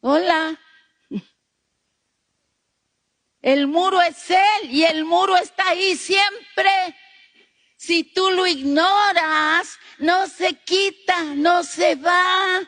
Hola. 0.00 0.60
El 3.40 3.66
muro 3.66 4.02
es 4.02 4.30
Él 4.30 4.70
y 4.70 4.84
el 4.84 5.06
muro 5.06 5.38
está 5.38 5.70
ahí 5.70 5.96
siempre. 5.96 6.70
Si 7.78 8.04
tú 8.04 8.30
lo 8.30 8.46
ignoras, 8.46 9.78
no 9.98 10.28
se 10.28 10.54
quita, 10.60 11.24
no 11.34 11.64
se 11.64 11.94
va. 11.94 12.60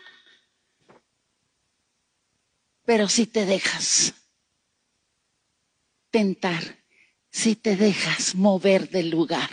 Pero 2.87 3.09
si 3.11 3.27
te 3.27 3.45
dejas 3.45 4.15
tentar, 6.11 6.83
si 7.31 7.57
te 7.57 7.77
dejas 7.77 8.35
mover 8.35 8.89
del 8.89 9.11
lugar, 9.11 9.51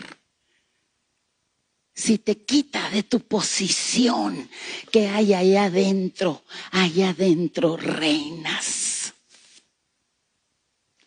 si 1.93 2.17
te 2.17 2.43
quita 2.43 2.89
de 2.89 3.03
tu 3.03 3.19
posición 3.21 4.49
que 4.91 5.07
hay 5.07 5.33
allá 5.33 5.65
adentro, 5.65 6.43
allá 6.71 7.09
adentro 7.09 7.77
reinas. 7.77 9.13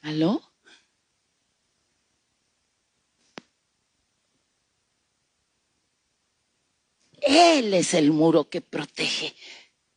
¿Aló? 0.03 0.41
Él 7.21 7.75
es 7.75 7.95
el 7.95 8.13
muro 8.13 8.49
que 8.49 8.61
protege 8.61 9.35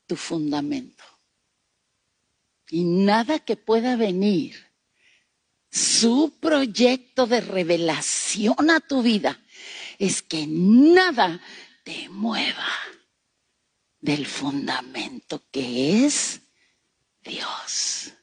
tu 0.07 0.15
fundamento. 0.15 1.03
Y 2.71 2.83
nada 2.83 3.39
que 3.39 3.55
pueda 3.55 3.95
venir, 3.95 4.55
su 5.71 6.33
proyecto 6.39 7.27
de 7.27 7.41
revelación 7.41 8.71
a 8.71 8.79
tu 8.79 9.03
vida, 9.03 9.39
es 9.99 10.23
que 10.23 10.47
nada 10.47 11.39
te 11.83 12.09
mueva 12.09 12.67
del 13.99 14.25
fundamento 14.25 15.43
que 15.51 16.05
es 16.05 16.41
Dios, 17.21 18.13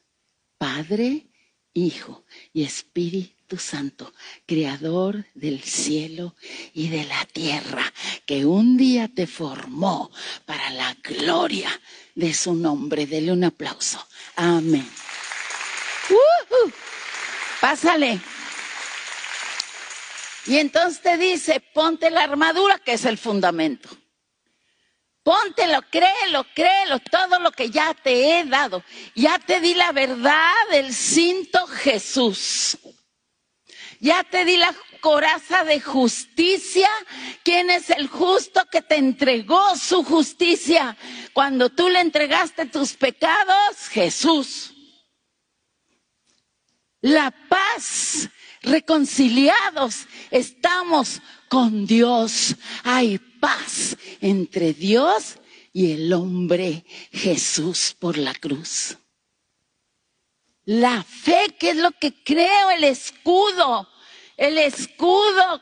Padre, 0.57 1.27
Hijo 1.73 2.25
y 2.51 2.63
Espíritu 2.63 3.59
Santo, 3.59 4.11
Creador 4.47 5.27
del 5.35 5.61
cielo 5.61 6.35
y 6.73 6.89
de 6.89 7.05
la 7.05 7.23
tierra, 7.25 7.93
que 8.25 8.45
un 8.45 8.75
día 8.75 9.07
te 9.07 9.27
formó 9.27 10.11
para 10.45 10.71
la 10.71 10.97
gloria 11.03 11.69
de 12.15 12.33
su 12.33 12.55
nombre. 12.55 13.05
Dele 13.05 13.31
un 13.31 13.43
aplauso. 13.43 14.05
Amén. 14.35 14.89
Pásale. 17.61 18.19
Y 20.47 20.57
entonces 20.57 21.01
te 21.01 21.17
dice, 21.17 21.59
ponte 21.59 22.09
la 22.09 22.23
armadura, 22.23 22.79
que 22.79 22.93
es 22.93 23.05
el 23.05 23.17
fundamento. 23.17 23.89
Póntelo, 25.23 25.81
créelo, 25.91 26.45
créelo, 26.55 26.99
todo 26.99 27.39
lo 27.39 27.51
que 27.51 27.69
ya 27.69 27.93
te 27.93 28.39
he 28.39 28.45
dado. 28.45 28.81
Ya 29.13 29.37
te 29.39 29.59
di 29.59 29.73
la 29.73 29.91
verdad 29.91 30.53
del 30.71 30.93
cinto 30.93 31.67
Jesús. 31.67 32.77
Ya 33.99 34.23
te 34.23 34.45
di 34.45 34.55
la 34.55 34.73
coraza 35.01 35.65
de 35.65 35.81
justicia. 35.81 36.87
¿Quién 37.43 37.69
es 37.69 37.89
el 37.89 38.07
justo 38.07 38.65
que 38.71 38.81
te 38.81 38.95
entregó 38.95 39.75
su 39.75 40.01
justicia? 40.05 40.95
Cuando 41.33 41.69
tú 41.69 41.89
le 41.89 41.99
entregaste 41.99 42.65
tus 42.65 42.93
pecados, 42.93 43.89
Jesús. 43.89 44.73
La 47.01 47.31
paz, 47.49 48.29
reconciliados, 48.67 50.07
estamos 50.31 51.21
con 51.49 51.85
Dios. 51.85 52.55
Hay 52.83 53.17
paz 53.17 53.97
entre 54.21 54.73
Dios 54.73 55.37
y 55.73 55.93
el 55.93 56.13
hombre 56.13 56.85
Jesús 57.11 57.95
por 57.99 58.17
la 58.17 58.33
cruz. 58.33 58.97
La 60.65 61.03
fe, 61.03 61.55
que 61.57 61.69
es 61.69 61.77
lo 61.77 61.91
que 61.91 62.23
creo, 62.23 62.71
el 62.71 62.83
escudo, 62.83 63.87
el 64.35 64.57
escudo 64.57 65.61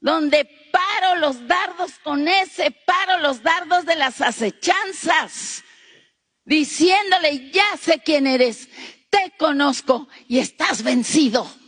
donde 0.00 0.44
paro 0.70 1.16
los 1.16 1.46
dardos 1.48 1.92
con 2.02 2.28
ese, 2.28 2.70
paro 2.70 3.18
los 3.18 3.42
dardos 3.42 3.84
de 3.84 3.96
las 3.96 4.20
acechanzas, 4.20 5.64
diciéndole, 6.44 7.50
ya 7.50 7.76
sé 7.76 8.00
quién 8.04 8.26
eres, 8.26 8.68
te 9.10 9.32
conozco 9.36 10.08
y 10.28 10.38
estás 10.38 10.82
vencido. 10.82 11.59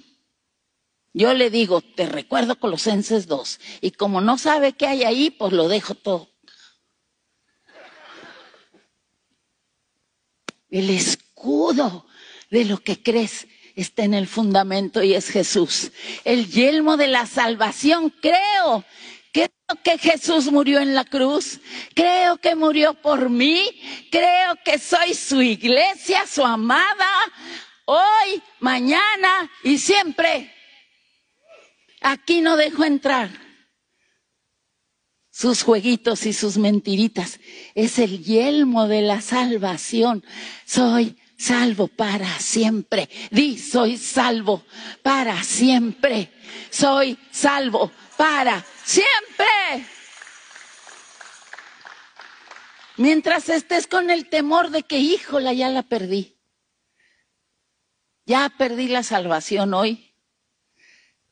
Yo 1.15 1.35
le 1.35 1.51
digo, 1.51 1.83
te 1.83 2.07
recuerdo 2.07 2.59
Colosenses 2.59 3.27
2. 3.27 3.61
Y 3.83 3.91
como 3.93 4.21
no 4.21 4.39
sabe 4.39 4.73
qué 4.73 4.87
hay 4.87 5.05
ahí, 5.05 5.31
pues 5.31 5.53
lo 5.53 5.69
dejo 5.69 5.95
todo. 5.95 6.31
El 10.71 10.89
escudo 10.89 12.07
de 12.51 12.65
lo 12.65 12.79
que 12.79 13.03
crees 13.03 13.47
está 13.77 14.05
en 14.05 14.15
el 14.15 14.27
fundamento 14.27 15.03
y 15.03 15.15
es 15.15 15.29
Jesús. 15.29 15.93
El 16.25 16.51
yelmo 16.51 16.97
de 16.97 17.09
la 17.09 17.27
salvación, 17.27 18.11
creo 18.21 18.85
que 19.33 19.51
que 19.83 19.99
Jesús 19.99 20.51
murió 20.53 20.81
en 20.81 20.95
la 20.95 21.05
cruz, 21.05 21.61
creo 21.95 22.37
que 22.37 22.55
murió 22.55 22.95
por 22.95 23.31
mí, 23.31 23.65
creo 24.11 24.57
que 24.65 24.79
soy 24.79 25.15
su 25.15 25.41
iglesia, 25.41 26.27
su 26.27 26.45
amada, 26.45 27.09
hoy, 27.87 28.43
mañana 28.61 29.51
y 29.63 29.79
siempre. 29.79 30.53
Aquí 32.03 32.41
no 32.41 32.57
dejo 32.57 32.85
entrar 32.85 33.31
sus 35.31 35.63
jueguitos 35.63 36.27
y 36.27 36.33
sus 36.33 36.59
mentiritas. 36.59 37.41
Es 37.75 37.99
el 37.99 38.23
yelmo 38.23 38.87
de 38.87 39.03
la 39.03 39.21
salvación. 39.21 40.25
Soy 40.67 41.19
salvo 41.39 41.89
para 41.89 42.39
siempre. 42.39 43.09
Di, 43.31 43.59
soy 43.59 43.97
salvo 43.97 44.65
para 45.03 45.43
siempre. 45.43 46.31
Soy 46.71 47.19
salvo 47.31 47.91
para 48.17 48.65
siempre. 48.85 49.87
Mientras 52.99 53.49
estés 53.49 53.87
con 53.87 54.11
el 54.11 54.29
temor 54.29 54.71
de 54.71 54.83
que, 54.83 54.99
híjola, 54.99 55.53
ya 55.53 55.71
la 55.71 55.83
perdí. 55.83 56.39
Ya 58.27 58.51
perdí 58.51 58.89
la 58.89 59.03
salvación 59.03 59.75
hoy. 59.75 60.12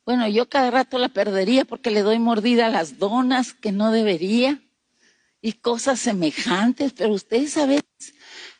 Bueno, 0.04 0.26
yo 0.28 0.48
cada 0.48 0.70
rato 0.70 0.98
la 0.98 1.08
perdería 1.08 1.64
porque 1.64 1.90
le 1.90 2.02
doy 2.02 2.18
mordida 2.18 2.66
a 2.66 2.70
las 2.70 2.98
donas 2.98 3.52
que 3.52 3.72
no 3.72 3.92
debería 3.92 4.62
y 5.40 5.54
cosas 5.54 6.00
semejantes, 6.00 6.92
pero 6.92 7.12
ustedes 7.12 7.56
a 7.56 7.66
veces, 7.66 8.14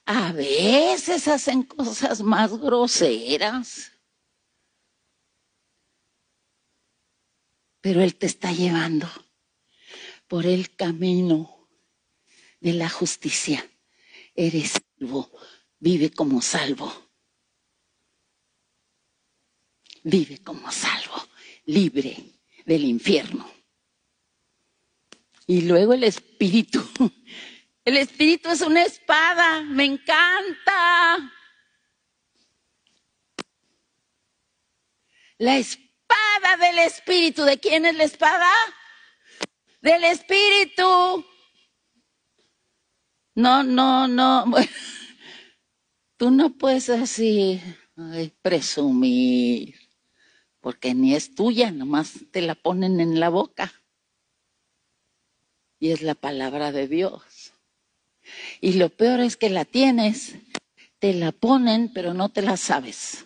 a 0.05 0.33
veces 0.33 1.29
hacen 1.29 1.63
cosas 1.63 2.23
más 2.23 2.57
groseras. 2.59 3.93
Pero 7.81 8.03
Él 8.03 8.15
te 8.15 8.27
está 8.27 8.53
llevando 8.53 9.09
por 10.29 10.45
el 10.45 10.75
camino 10.77 11.69
de 12.61 12.75
la 12.75 12.91
justicia. 12.91 13.67
Eres 14.35 14.75
salvo, 14.99 15.31
vive 15.79 16.11
como 16.11 16.43
salvo. 16.43 16.93
Vive 20.03 20.39
como 20.39 20.71
salvo 20.71 21.10
libre 21.65 22.17
del 22.65 22.85
infierno. 22.85 23.51
Y 25.47 25.63
luego 25.63 25.95
el 25.95 26.05
espíritu. 26.05 26.81
El 27.83 27.97
espíritu 27.97 28.51
es 28.51 28.61
una 28.61 28.85
espada, 28.85 29.63
me 29.63 29.87
encanta. 29.87 31.33
La 35.39 35.57
espada 35.57 36.57
del 36.61 36.79
espíritu. 36.81 37.43
¿De 37.43 37.59
quién 37.59 37.87
es 37.87 37.97
la 37.97 38.05
espada? 38.05 38.53
Del 39.81 40.05
espíritu. 40.05 41.25
No, 43.35 43.63
no, 43.65 44.07
no. 44.07 44.45
Tú 46.19 46.31
no 46.31 46.51
puedes 46.51 46.91
así 46.91 47.61
presumir 48.43 49.75
porque 50.61 50.95
ni 50.95 51.15
es 51.15 51.35
tuya, 51.35 51.71
nomás 51.71 52.15
te 52.33 52.43
la 52.43 52.55
ponen 52.55 53.01
en 53.01 53.19
la 53.19 53.29
boca. 53.29 53.73
Y 55.79 55.91
es 55.91 56.03
la 56.03 56.15
palabra 56.15 56.73
de 56.73 56.87
Dios. 56.87 57.53
Y 58.61 58.75
lo 58.75 58.91
peor 58.91 59.21
es 59.21 59.37
que 59.37 59.49
la 59.49 59.65
tienes, 59.65 60.35
te 60.99 61.15
la 61.15 61.33
ponen, 61.33 61.91
pero 61.93 62.13
no 62.13 62.29
te 62.29 62.43
la 62.43 62.57
sabes. 62.57 63.25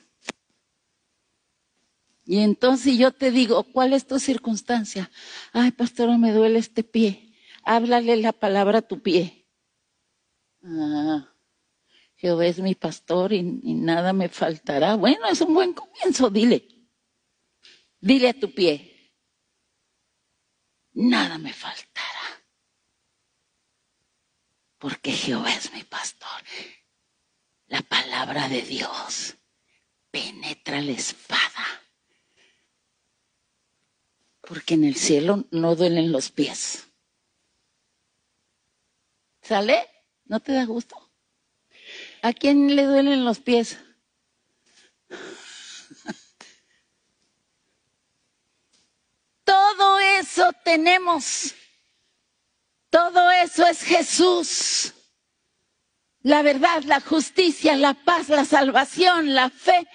Y 2.24 2.38
entonces 2.38 2.96
yo 2.96 3.10
te 3.12 3.30
digo, 3.30 3.64
¿cuál 3.64 3.92
es 3.92 4.06
tu 4.06 4.18
circunstancia? 4.18 5.10
Ay, 5.52 5.72
pastor, 5.72 6.16
me 6.16 6.32
duele 6.32 6.58
este 6.58 6.84
pie. 6.84 7.34
Háblale 7.64 8.16
la 8.16 8.32
palabra 8.32 8.78
a 8.78 8.82
tu 8.82 9.02
pie. 9.02 9.46
Ah, 10.62 11.28
Jehová 12.14 12.46
es 12.46 12.60
mi 12.60 12.74
pastor 12.74 13.32
y 13.32 13.42
nada 13.42 14.12
me 14.14 14.28
faltará. 14.28 14.94
Bueno, 14.94 15.26
es 15.26 15.40
un 15.42 15.52
buen 15.52 15.74
comienzo, 15.74 16.30
dile. 16.30 16.73
Dile 18.08 18.28
a 18.28 18.34
tu 18.34 18.52
pie, 18.52 18.74
nada 20.92 21.38
me 21.38 21.54
faltará, 21.54 22.26
porque 24.76 25.10
Jehová 25.10 25.50
es 25.54 25.72
mi 25.72 25.82
pastor. 25.84 26.42
La 27.68 27.80
palabra 27.80 28.50
de 28.50 28.60
Dios 28.60 29.36
penetra 30.10 30.82
la 30.82 30.92
espada, 30.92 31.64
porque 34.42 34.74
en 34.74 34.84
el 34.84 34.96
cielo 34.96 35.46
no 35.50 35.74
duelen 35.74 36.12
los 36.12 36.30
pies. 36.30 36.86
¿Sale? 39.40 39.88
¿No 40.26 40.40
te 40.40 40.52
da 40.52 40.66
gusto? 40.66 41.10
¿A 42.20 42.34
quién 42.34 42.76
le 42.76 42.84
duelen 42.84 43.24
los 43.24 43.40
pies? 43.40 43.78
Todo 49.44 50.00
eso 50.24 50.52
tenemos. 50.64 51.54
Todo 52.90 53.30
eso 53.30 53.66
es 53.66 53.82
Jesús. 53.82 54.94
La 56.22 56.40
verdad, 56.40 56.82
la 56.84 57.00
justicia, 57.00 57.76
la 57.76 57.92
paz, 57.92 58.30
la 58.30 58.46
salvación, 58.46 59.34
la 59.34 59.50
fe, 59.50 59.86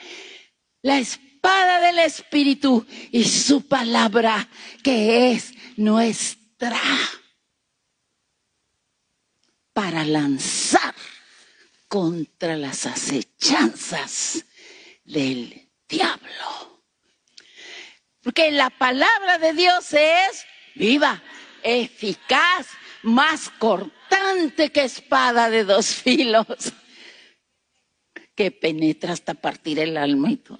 la 0.83 0.99
espada 0.99 1.81
del 1.81 1.97
Espíritu 1.99 2.85
y 3.11 3.23
su 3.25 3.67
palabra 3.67 4.47
que 4.83 5.31
es 5.31 5.53
nuestra. 5.77 6.79
para 9.73 10.03
lanzar 10.03 10.93
contra 11.87 12.57
las 12.57 12.85
acechanzas 12.85 14.43
del 15.05 15.69
diablo. 15.87 16.78
Porque 18.29 18.51
la 18.51 18.69
palabra 18.69 19.39
de 19.39 19.53
Dios 19.53 19.91
es 19.91 20.45
viva, 20.75 21.19
eficaz, 21.63 22.67
más 23.01 23.49
cortante 23.49 24.71
que 24.71 24.83
espada 24.83 25.49
de 25.49 25.63
dos 25.63 25.87
filos, 26.03 26.45
que 28.35 28.51
penetra 28.51 29.13
hasta 29.13 29.33
partir 29.33 29.79
el 29.79 29.97
alma 29.97 30.29
y 30.29 30.37
todo. 30.37 30.59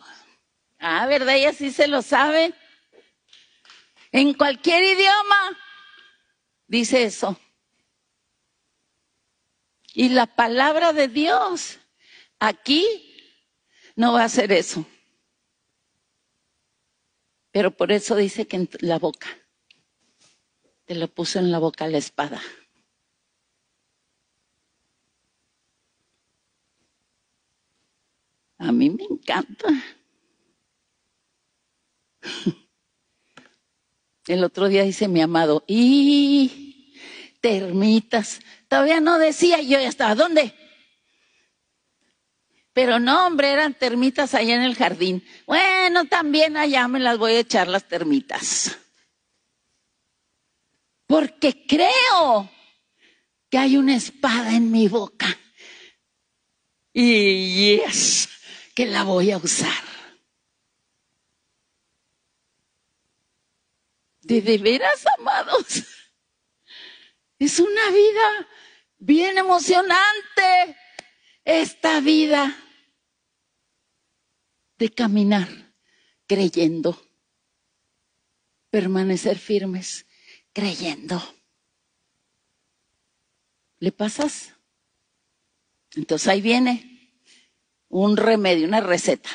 Ah, 0.80 1.06
¿verdad? 1.06 1.36
Y 1.36 1.46
así 1.46 1.70
se 1.70 1.88
lo 1.88 2.02
sabe. 2.02 2.56
En 4.12 4.34
cualquier 4.34 4.84
idioma 4.84 5.56
dice 6.66 7.04
eso. 7.04 7.40
Y 9.94 10.10
la 10.10 10.26
palabra 10.26 10.92
de 10.92 11.08
Dios 11.08 11.78
aquí 12.40 13.16
no 13.96 14.14
va 14.14 14.24
a 14.24 14.26
hacer 14.26 14.52
eso. 14.54 14.88
Pero 17.52 17.76
por 17.76 17.92
eso 17.92 18.16
dice 18.16 18.48
que 18.48 18.58
en 18.58 18.70
la 18.80 19.00
boca. 19.00 19.28
Te 20.86 20.96
lo 20.96 21.08
puso 21.08 21.40
en 21.40 21.52
la 21.52 21.60
boca 21.60 21.88
la 21.88 21.98
espada. 21.98 22.42
A 28.58 28.72
mí 28.72 28.90
me 28.90 29.04
encanta. 29.04 29.68
El 34.28 34.44
otro 34.44 34.68
día 34.68 34.84
dice 34.84 35.08
mi 35.08 35.22
amado, 35.22 35.64
y 35.66 36.94
termitas. 37.42 38.42
Todavía 38.68 39.00
no 39.00 39.18
decía, 39.18 39.62
yo 39.62 39.80
ya 39.80 39.88
estaba, 39.88 40.14
¿dónde? 40.14 40.54
Pero 42.82 42.98
no, 42.98 43.28
hombre, 43.28 43.52
eran 43.52 43.74
termitas 43.74 44.34
allá 44.34 44.56
en 44.56 44.62
el 44.62 44.74
jardín. 44.74 45.22
Bueno, 45.46 46.06
también 46.06 46.56
allá 46.56 46.88
me 46.88 47.02
las 47.02 47.18
voy 47.18 47.34
a 47.34 47.40
echar 47.40 47.68
las 47.68 47.86
termitas. 47.86 48.78
Porque 51.06 51.66
creo 51.68 52.50
que 53.50 53.58
hay 53.58 53.76
una 53.76 53.98
espada 53.98 54.56
en 54.56 54.72
mi 54.72 54.88
boca. 54.88 55.28
Y 56.94 57.82
es 57.82 58.30
que 58.74 58.86
la 58.86 59.04
voy 59.04 59.32
a 59.32 59.40
usar. 59.40 59.84
De, 64.22 64.42
de 64.42 64.58
veras, 64.58 65.06
amados. 65.18 65.84
Es 67.40 67.60
una 67.60 67.90
vida 67.92 68.48
bien 69.00 69.38
emocionante 69.38 70.78
esta 71.44 72.00
vida 72.00 72.56
de 74.80 74.90
caminar 74.90 75.74
creyendo, 76.26 77.06
permanecer 78.70 79.38
firmes 79.38 80.06
creyendo. 80.54 81.22
¿Le 83.80 83.92
pasas? 83.92 84.54
Entonces 85.96 86.28
ahí 86.30 86.42
viene 86.42 87.14
un 87.90 88.16
remedio, 88.16 88.68
una 88.68 88.80
receta. 88.80 89.30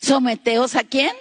Someteos 0.00 0.74
a 0.74 0.82
quién? 0.82 1.14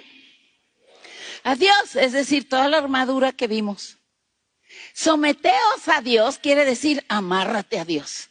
A 1.43 1.55
Dios, 1.55 1.95
es 1.95 2.13
decir, 2.13 2.49
toda 2.49 2.67
la 2.67 2.79
armadura 2.79 3.31
que 3.31 3.47
vimos. 3.47 3.99
Someteos 4.93 5.87
a 5.87 6.01
Dios 6.01 6.39
quiere 6.39 6.65
decir 6.65 7.05
amárrate 7.09 7.77
a 7.77 7.85
Dios, 7.85 8.29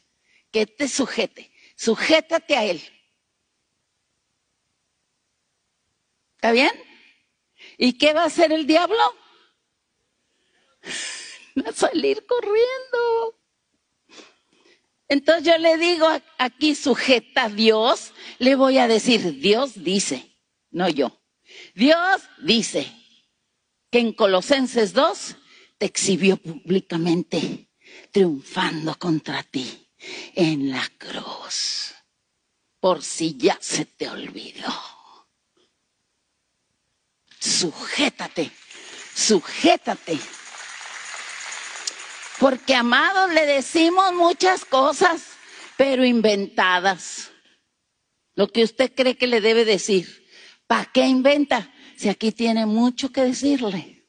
que 0.51 0.67
te 0.67 0.89
sujete, 0.89 1.53
sujétate 1.77 2.57
a 2.57 2.65
Él. 2.65 2.83
¿Está 6.45 6.53
bien? 6.53 6.73
¿Y 7.79 7.95
qué 7.95 8.13
va 8.13 8.25
a 8.25 8.27
hacer 8.27 8.53
el 8.53 8.67
diablo? 8.67 9.01
a 11.65 11.73
salir 11.73 12.27
corriendo. 12.27 13.41
Entonces 15.09 15.45
yo 15.45 15.57
le 15.57 15.79
digo 15.79 16.07
aquí 16.37 16.75
sujeta 16.75 17.45
a 17.45 17.49
Dios, 17.49 18.13
le 18.39 18.57
voy 18.57 18.77
a 18.77 18.89
decir, 18.89 19.41
Dios 19.41 19.83
dice, 19.83 20.37
no 20.71 20.91
yo. 20.91 21.19
Dios 21.75 22.21
dice 22.43 22.93
que 23.91 24.01
en 24.01 24.13
Colosenses 24.13 24.93
2 24.93 25.37
te 25.79 25.87
exhibió 25.87 26.37
públicamente 26.37 27.71
triunfando 28.11 28.99
contra 28.99 29.45
ti 29.45 29.89
en 30.35 30.71
la 30.71 30.87
cruz, 30.99 31.95
por 32.81 33.03
si 33.03 33.35
ya 33.39 33.57
se 33.63 33.87
te 33.87 34.11
olvidó. 34.11 34.94
Sujétate, 37.45 38.51
sujétate 39.15 40.19
porque 42.41 42.75
amados 42.75 43.33
le 43.33 43.47
decimos 43.47 44.13
muchas 44.13 44.65
cosas, 44.65 45.23
pero 45.77 46.05
inventadas. 46.05 47.31
Lo 48.35 48.49
que 48.49 48.65
usted 48.65 48.93
cree 48.95 49.17
que 49.17 49.27
le 49.27 49.41
debe 49.41 49.65
decir. 49.65 50.27
¿Para 50.67 50.91
qué 50.93 51.07
inventa? 51.07 51.73
Si 51.97 52.09
aquí 52.09 52.33
tiene 52.33 52.67
mucho 52.67 53.13
que 53.13 53.23
decirle. 53.23 54.07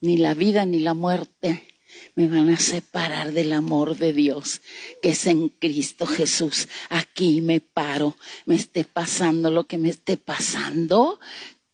Ni 0.00 0.18
la 0.18 0.34
vida 0.34 0.66
ni 0.66 0.80
la 0.80 0.94
muerte 0.94 1.75
me 2.16 2.28
van 2.28 2.48
a 2.48 2.56
separar 2.56 3.32
del 3.32 3.52
amor 3.52 3.96
de 3.96 4.14
Dios 4.14 4.62
que 5.02 5.10
es 5.10 5.26
en 5.26 5.50
Cristo 5.50 6.06
Jesús. 6.06 6.66
Aquí 6.88 7.42
me 7.42 7.60
paro, 7.60 8.16
me 8.46 8.56
esté 8.56 8.84
pasando 8.84 9.50
lo 9.50 9.64
que 9.64 9.76
me 9.76 9.90
esté 9.90 10.16
pasando. 10.16 11.20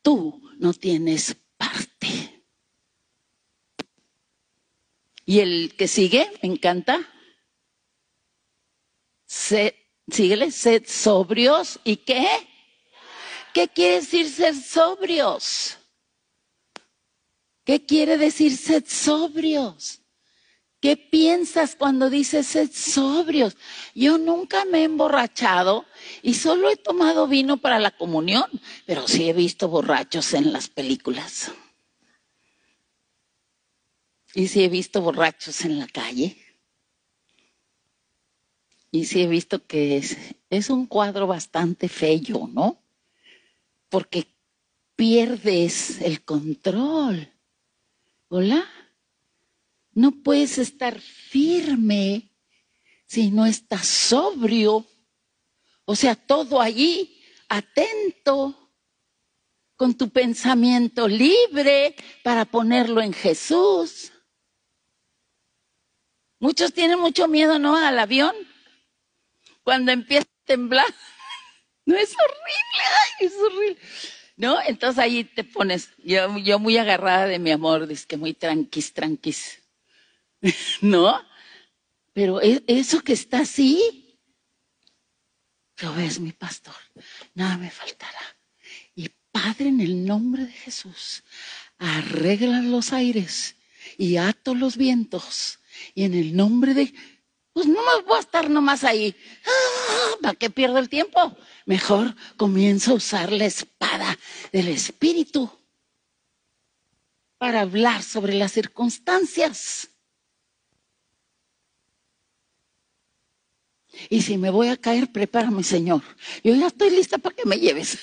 Tú 0.03 0.43
no 0.59 0.75
tienes 0.75 1.37
parte. 1.57 2.43
Y 5.25 5.39
el 5.39 5.75
que 5.79 5.87
sigue, 5.87 6.29
me 6.43 6.49
encanta. 6.51 7.09
Sed, 9.25 9.75
síguele, 10.11 10.51
sed 10.51 10.83
sobrios. 10.89 11.79
¿Y 11.85 11.99
qué? 11.99 12.27
¿Qué 13.55 13.69
quiere 13.69 14.01
decir 14.01 14.29
ser 14.29 14.57
sobrios? 14.57 15.79
¿Qué 17.65 17.87
quiere 17.87 18.19
decir 18.19 18.57
sed 18.57 18.85
sobrios? 18.89 20.02
¿Qué 20.83 20.97
piensas 20.97 21.77
cuando 21.77 22.11
dices 22.11 22.45
sed 22.49 22.69
sobrios? 22.75 23.57
Yo 23.95 24.19
nunca 24.19 24.65
me 24.65 24.81
he 24.81 24.85
emborrachado 24.85 25.87
y 26.23 26.35
solo 26.35 26.69
he 26.69 26.77
tomado 26.77 27.29
vino 27.29 27.59
para 27.59 27.79
la 27.79 27.93
comunión, 27.93 28.47
pero 28.85 29.07
sí 29.07 29.29
he 29.29 29.33
visto 29.33 29.69
borrachos 29.69 30.35
en 30.35 30.53
las 30.53 30.69
películas. 30.69 31.53
Y 34.35 34.49
sí 34.49 34.65
he 34.65 34.69
visto 34.69 35.01
borrachos 35.01 35.65
en 35.65 35.79
la 35.79 35.87
calle. 35.87 36.37
Y 38.91 39.05
sí 39.05 39.23
he 39.23 39.29
visto 39.29 39.65
que 39.65 39.99
es, 39.99 40.17
es 40.51 40.69
un 40.69 40.87
cuadro 40.87 41.29
bastante 41.29 41.89
feo, 41.89 42.51
¿no? 42.53 42.83
Porque 43.89 44.27
pierdes 44.97 46.01
el 46.01 46.25
control. 46.25 47.33
¿Hola? 48.27 48.82
No 49.93 50.13
puedes 50.23 50.59
estar 50.59 50.99
firme 51.01 52.31
si 53.07 53.31
no 53.31 53.47
estás 53.47 53.87
sobrio. 53.87 54.87
O 55.85 55.95
sea, 55.95 56.15
todo 56.15 56.61
allí, 56.61 57.23
atento, 57.49 58.63
con 59.77 59.97
tu 59.97 60.11
pensamiento 60.11 61.09
libre 61.09 61.95
para 62.23 62.45
ponerlo 62.45 63.03
en 63.03 63.13
Jesús. 63.13 64.13
Muchos 66.39 66.73
tienen 66.73 66.99
mucho 66.99 67.29
miedo, 67.29 67.59
¿no? 67.59 67.77
Al 67.77 67.99
avión. 67.99 68.35
Cuando 69.63 69.93
empieza 69.93 70.27
a 70.27 70.47
temblar. 70.47 70.87
No 71.85 71.97
es 71.97 72.11
horrible, 72.11 72.83
ay, 73.01 73.27
es 73.27 73.33
horrible. 73.35 73.77
¿No? 74.37 74.57
Entonces 74.63 75.03
ahí 75.03 75.25
te 75.25 75.43
pones, 75.43 75.91
yo, 75.99 76.39
yo 76.39 76.61
muy 76.61 76.77
agarrada 76.77 77.27
de 77.27 77.41
mi 77.41 77.51
amor, 77.51 77.89
dice 77.89 78.07
que 78.07 78.17
muy 78.17 78.35
tranquis, 78.35 78.93
tranquis. 78.93 79.62
¿No? 80.83 81.21
Pero 82.13 82.41
e, 82.43 82.63
eso 82.67 83.01
que 83.01 83.15
está 83.15 83.41
así, 83.41 84.19
lo 85.81 85.95
ves, 85.95 86.21
mi 86.21 86.33
pastor, 86.33 86.75
nada 87.35 87.57
me 87.57 87.71
faltará. 87.71 88.37
Y 88.95 89.11
Padre, 89.31 89.69
en 89.69 89.81
el 89.81 90.05
nombre 90.05 90.45
de 90.45 90.53
Jesús, 90.53 91.23
arregla 91.79 92.61
los 92.61 92.93
aires 92.93 93.57
y 93.97 94.17
ato 94.17 94.55
los 94.55 94.77
vientos 94.77 95.59
y 95.95 96.05
en 96.05 96.15
el 96.15 96.37
nombre 96.37 96.75
de, 96.75 96.93
pues 97.53 97.67
no 97.67 97.81
me 97.83 98.03
voy 98.05 98.17
a 98.17 98.21
estar 98.21 98.51
nomás 98.51 98.85
ahí. 98.85 99.15
Ah, 99.47 100.17
¿Para 100.23 100.35
qué 100.35 100.51
pierdo 100.51 100.79
el 100.79 100.89
tiempo? 100.89 101.37
Mejor 101.67 102.15
comienzo 102.37 102.93
a 102.93 102.95
usar 102.95 103.33
la 103.33 103.47
espada 103.47 104.19
del 104.53 104.69
Espíritu 104.69 105.51
para 107.39 107.63
hablar 107.63 108.03
sobre 108.03 108.35
las 108.35 108.53
circunstancias. 108.53 109.89
Y 114.09 114.23
si 114.23 114.39
me 114.39 114.51
voy 114.51 114.69
a 114.69 114.77
caer, 114.77 115.11
prepárame, 115.11 115.63
Señor. 115.63 116.03
Yo 116.43 116.55
ya 116.55 116.69
estoy 116.69 116.91
lista 116.91 117.19
para 117.19 117.35
que 117.35 117.45
me 117.45 117.57
lleves. 117.57 117.99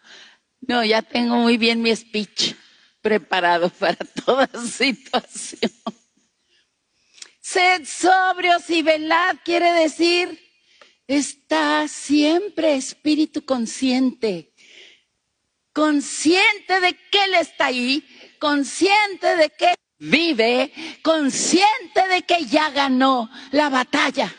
No, 0.64 0.84
ya 0.84 1.03
tengo 1.03 1.34
muy 1.36 1.57
bien 1.57 1.82
mi 1.82 1.95
speech 1.95 2.55
preparado 3.01 3.68
para 3.68 3.97
toda 4.24 4.49
situación. 4.64 5.72
Sed 7.40 7.84
sobrios 7.84 8.70
y 8.70 8.82
velad 8.82 9.36
quiere 9.45 9.72
decir, 9.72 10.40
está 11.09 11.88
siempre 11.88 12.76
espíritu 12.76 13.45
consciente, 13.45 14.55
consciente 15.72 16.80
de 16.80 16.97
que 17.11 17.24
Él 17.24 17.34
está 17.34 17.66
ahí, 17.66 18.07
consciente 18.38 19.36
de 19.36 19.51
que 19.51 19.74
vive, 20.03 20.72
consciente 21.03 22.09
de 22.09 22.22
que 22.22 22.44
ya 22.46 22.70
ganó 22.70 23.30
la 23.53 23.68
batalla. 23.68 24.34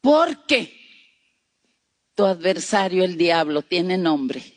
Porque 0.00 0.74
tu 2.14 2.24
adversario, 2.24 3.04
el 3.04 3.18
diablo, 3.18 3.62
tiene 3.62 3.98
nombre 3.98 4.54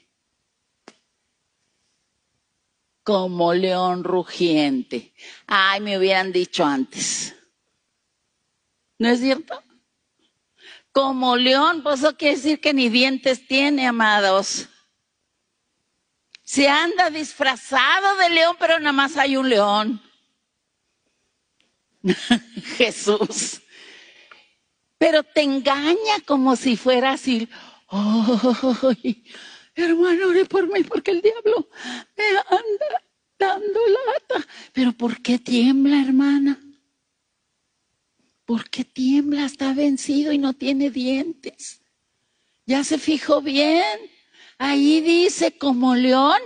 como 3.03 3.53
león 3.53 4.03
rugiente. 4.03 5.13
Ay, 5.47 5.81
me 5.81 5.97
hubieran 5.97 6.31
dicho 6.31 6.63
antes. 6.63 7.35
¿No 8.99 9.09
es 9.09 9.19
cierto? 9.19 9.61
Como 10.91 11.35
león, 11.35 11.81
pues 11.83 11.99
eso 11.99 12.15
quiere 12.15 12.35
decir 12.35 12.61
que 12.61 12.73
ni 12.73 12.89
dientes 12.89 13.45
tiene, 13.47 13.87
amados. 13.87 14.69
Se 16.51 16.67
anda 16.67 17.09
disfrazado 17.09 18.17
de 18.17 18.29
león, 18.29 18.57
pero 18.59 18.77
nada 18.77 18.91
más 18.91 19.15
hay 19.15 19.37
un 19.37 19.47
león. 19.47 20.01
Jesús. 22.75 23.61
Pero 24.97 25.23
te 25.23 25.43
engaña 25.43 26.19
como 26.25 26.57
si 26.57 26.75
fuera 26.75 27.13
así. 27.13 27.47
¡Ay! 27.87 29.23
hermano, 29.75 30.27
ore 30.27 30.43
por 30.43 30.67
mí 30.67 30.83
porque 30.83 31.11
el 31.11 31.21
diablo 31.21 31.69
me 32.17 32.25
anda 32.27 33.03
dando 33.39 33.79
lata. 33.87 34.45
Pero 34.73 34.91
¿por 34.91 35.21
qué 35.21 35.39
tiembla, 35.39 36.01
hermana? 36.01 36.59
¿Por 38.43 38.69
qué 38.69 38.83
tiembla? 38.83 39.45
Está 39.45 39.73
vencido 39.73 40.33
y 40.33 40.37
no 40.37 40.51
tiene 40.51 40.91
dientes. 40.91 41.79
¿Ya 42.65 42.83
se 42.83 42.97
fijó 42.97 43.41
bien? 43.41 44.11
Ahí 44.63 45.01
dice 45.01 45.57
como 45.57 45.95
león. 45.95 46.39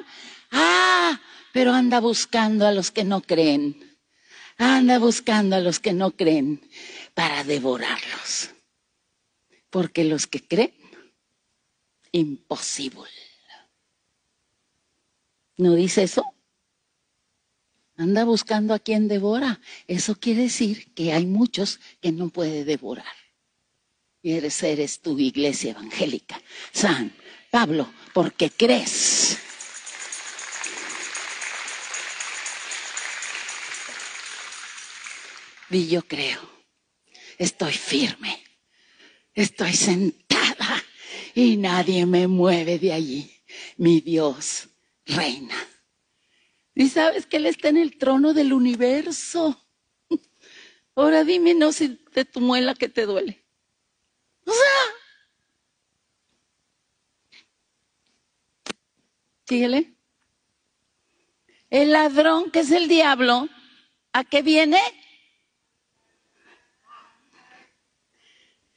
Ah, 0.49 1.19
pero 1.51 1.73
anda 1.73 1.99
buscando 1.99 2.65
a 2.65 2.71
los 2.71 2.89
que 2.89 3.03
no 3.03 3.19
creen. 3.19 3.99
Anda 4.57 4.99
buscando 4.99 5.57
a 5.57 5.59
los 5.59 5.81
que 5.81 5.91
no 5.91 6.11
creen 6.11 6.61
para 7.13 7.43
devorarlos. 7.43 8.51
Porque 9.69 10.05
los 10.05 10.27
que 10.27 10.47
creen 10.47 10.73
imposible. 12.13 13.11
¿No 15.57 15.75
dice 15.75 16.03
eso? 16.03 16.23
Anda 17.97 18.23
buscando 18.23 18.73
a 18.73 18.79
quien 18.79 19.09
devora. 19.09 19.59
Eso 19.87 20.15
quiere 20.15 20.43
decir 20.43 20.93
que 20.93 21.11
hay 21.11 21.25
muchos 21.25 21.81
que 21.99 22.13
no 22.13 22.29
puede 22.29 22.63
devorar. 22.63 23.17
Y 24.21 24.31
eres, 24.31 25.01
tu 25.01 25.19
iglesia 25.19 25.71
evangélica. 25.71 26.41
San 26.71 27.13
Pablo, 27.55 27.89
porque 28.11 28.49
crees. 28.49 29.37
Y 35.69 35.87
yo 35.87 36.05
creo, 36.05 36.41
estoy 37.37 37.71
firme, 37.71 38.43
estoy 39.33 39.71
sentada 39.71 40.83
y 41.33 41.55
nadie 41.55 42.05
me 42.05 42.27
mueve 42.27 42.77
de 42.77 42.91
allí. 42.91 43.41
Mi 43.77 44.01
Dios 44.01 44.67
reina. 45.05 45.55
Y 46.73 46.89
sabes 46.89 47.25
que 47.25 47.37
Él 47.37 47.45
está 47.45 47.69
en 47.69 47.77
el 47.77 47.97
trono 47.97 48.33
del 48.33 48.51
universo. 48.51 49.65
Ahora 50.93 51.23
dime, 51.23 51.53
no 51.53 51.71
si 51.71 52.03
de 52.13 52.25
tu 52.25 52.41
muela 52.41 52.75
que 52.75 52.89
te 52.89 53.05
duele. 53.05 53.45
O 54.45 54.51
sea, 54.51 55.04
síguele. 59.47 59.95
El 61.69 61.91
ladrón, 61.91 62.51
que 62.51 62.59
es 62.59 62.71
el 62.71 62.87
diablo, 62.87 63.49
¿a 64.13 64.23
qué 64.23 64.41
viene? 64.41 64.79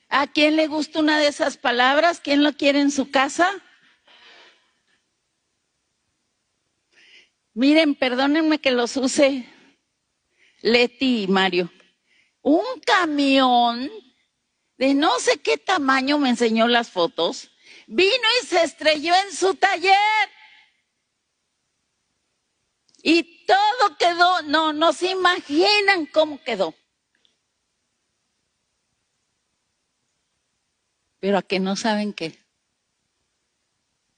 ¿A 0.08 0.26
quién 0.26 0.56
le 0.56 0.66
gusta 0.66 1.00
una 1.00 1.18
de 1.18 1.28
esas 1.28 1.58
palabras? 1.58 2.20
¿Quién 2.20 2.42
lo 2.42 2.54
quiere 2.54 2.80
en 2.80 2.90
su 2.90 3.10
casa? 3.10 3.50
Miren, 7.52 7.94
perdónenme 7.94 8.58
que 8.58 8.70
los 8.70 8.96
use 8.96 9.44
Leti 10.62 11.24
y 11.24 11.28
Mario. 11.28 11.70
Un 12.40 12.64
camión 12.86 13.90
de 14.78 14.94
no 14.94 15.18
sé 15.18 15.38
qué 15.40 15.58
tamaño 15.58 16.18
me 16.18 16.30
enseñó 16.30 16.68
las 16.68 16.90
fotos, 16.90 17.50
vino 17.86 18.28
y 18.42 18.46
se 18.46 18.62
estrelló 18.62 19.12
en 19.26 19.34
su 19.34 19.54
taller. 19.56 20.37
Y 23.10 23.46
todo 23.46 23.96
quedó, 23.98 24.42
no, 24.42 24.74
no 24.74 24.92
se 24.92 25.10
imaginan 25.10 26.04
cómo 26.06 26.42
quedó. 26.44 26.74
pero 31.20 31.38
a 31.38 31.42
que 31.42 31.60
no 31.60 31.76
saben 31.76 32.12
qué. 32.12 32.38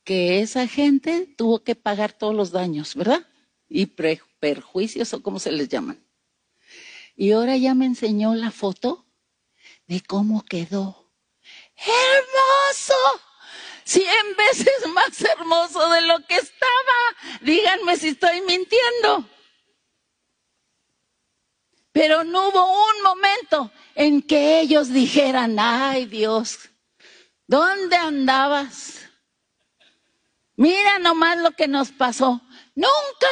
Que 0.05 0.41
esa 0.41 0.67
gente 0.67 1.27
tuvo 1.37 1.63
que 1.63 1.75
pagar 1.75 2.13
todos 2.13 2.35
los 2.35 2.51
daños, 2.51 2.95
¿verdad? 2.95 3.27
Y 3.69 3.87
perjuicios 3.87 5.13
o 5.15 5.23
como 5.23 5.39
se 5.39 5.53
les 5.53 5.69
llaman. 5.69 6.05
Y 7.17 7.33
ahora 7.33 7.57
ya 7.57 7.75
me 7.75 7.87
enseñó 7.87 8.35
la 8.35 8.51
foto 8.51 9.07
de 9.87 10.01
cómo 10.01 10.43
quedó. 10.43 11.13
¡Hermoso! 11.77 12.95
Cien 13.85 14.37
veces 14.37 14.87
más 14.89 15.21
hermoso 15.23 15.91
de 15.91 16.03
lo 16.03 16.25
que 16.27 16.37
estaba. 16.37 17.41
Díganme 17.41 17.97
si 17.97 18.09
estoy 18.09 18.41
mintiendo. 18.43 19.29
Pero 21.93 22.25
no 22.25 22.49
hubo 22.49 22.65
un 22.65 23.03
momento 23.03 23.73
en 23.95 24.23
que 24.23 24.61
ellos 24.61 24.93
dijeran, 24.93 25.57
ay 25.59 26.07
Dios, 26.07 26.71
¿Dónde 27.51 27.97
andabas? 27.97 29.01
Mira 30.55 31.01
nomás 31.01 31.37
lo 31.37 31.51
que 31.51 31.67
nos 31.67 31.91
pasó. 31.91 32.41
Nunca. 32.77 33.27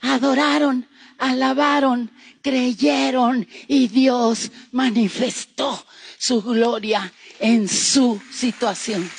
Adoraron, 0.00 0.88
alabaron, 1.18 2.10
creyeron 2.42 3.48
y 3.66 3.88
Dios 3.88 4.50
manifestó 4.72 5.84
su 6.18 6.42
gloria 6.42 7.12
en 7.40 7.68
su 7.68 8.20
situación. 8.32 9.10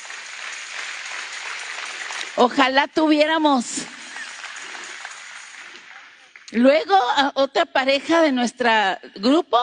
Ojalá 2.36 2.88
tuviéramos 2.88 3.65
luego 6.51 6.95
a 6.95 7.32
otra 7.36 7.65
pareja 7.65 8.21
de 8.21 8.32
nuestro 8.32 8.69
grupo 9.15 9.57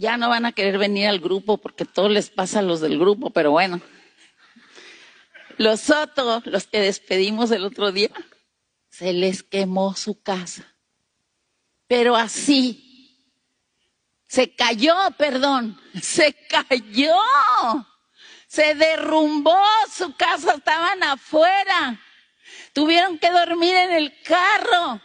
ya 0.00 0.16
no 0.16 0.30
van 0.30 0.46
a 0.46 0.52
querer 0.52 0.78
venir 0.78 1.08
al 1.08 1.20
grupo 1.20 1.58
porque 1.58 1.84
todo 1.84 2.08
les 2.08 2.30
pasa 2.30 2.60
a 2.60 2.62
los 2.62 2.80
del 2.80 2.98
grupo, 2.98 3.28
pero 3.28 3.50
bueno. 3.50 3.82
Los 5.58 5.90
otros, 5.90 6.46
los 6.46 6.66
que 6.66 6.80
despedimos 6.80 7.50
el 7.50 7.64
otro 7.64 7.92
día, 7.92 8.08
se 9.00 9.14
les 9.14 9.42
quemó 9.42 9.96
su 9.96 10.20
casa. 10.20 10.76
Pero 11.86 12.16
así, 12.16 13.16
se 14.28 14.54
cayó, 14.54 14.94
perdón, 15.16 15.80
se 16.02 16.36
cayó, 16.46 17.16
se 18.46 18.74
derrumbó 18.74 19.56
su 19.90 20.14
casa, 20.16 20.52
estaban 20.52 21.02
afuera, 21.02 21.98
tuvieron 22.74 23.18
que 23.18 23.30
dormir 23.30 23.74
en 23.74 23.92
el 23.92 24.22
carro 24.22 25.00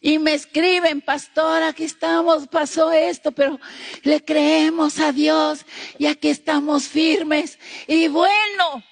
y 0.00 0.18
me 0.18 0.32
escriben, 0.32 1.02
pastor, 1.02 1.62
aquí 1.62 1.84
estamos, 1.84 2.48
pasó 2.48 2.90
esto, 2.90 3.32
pero 3.32 3.60
le 4.02 4.24
creemos 4.24 4.98
a 4.98 5.12
Dios 5.12 5.66
y 5.98 6.06
aquí 6.06 6.30
estamos 6.30 6.88
firmes. 6.88 7.58
Y 7.86 8.08
bueno, 8.08 8.82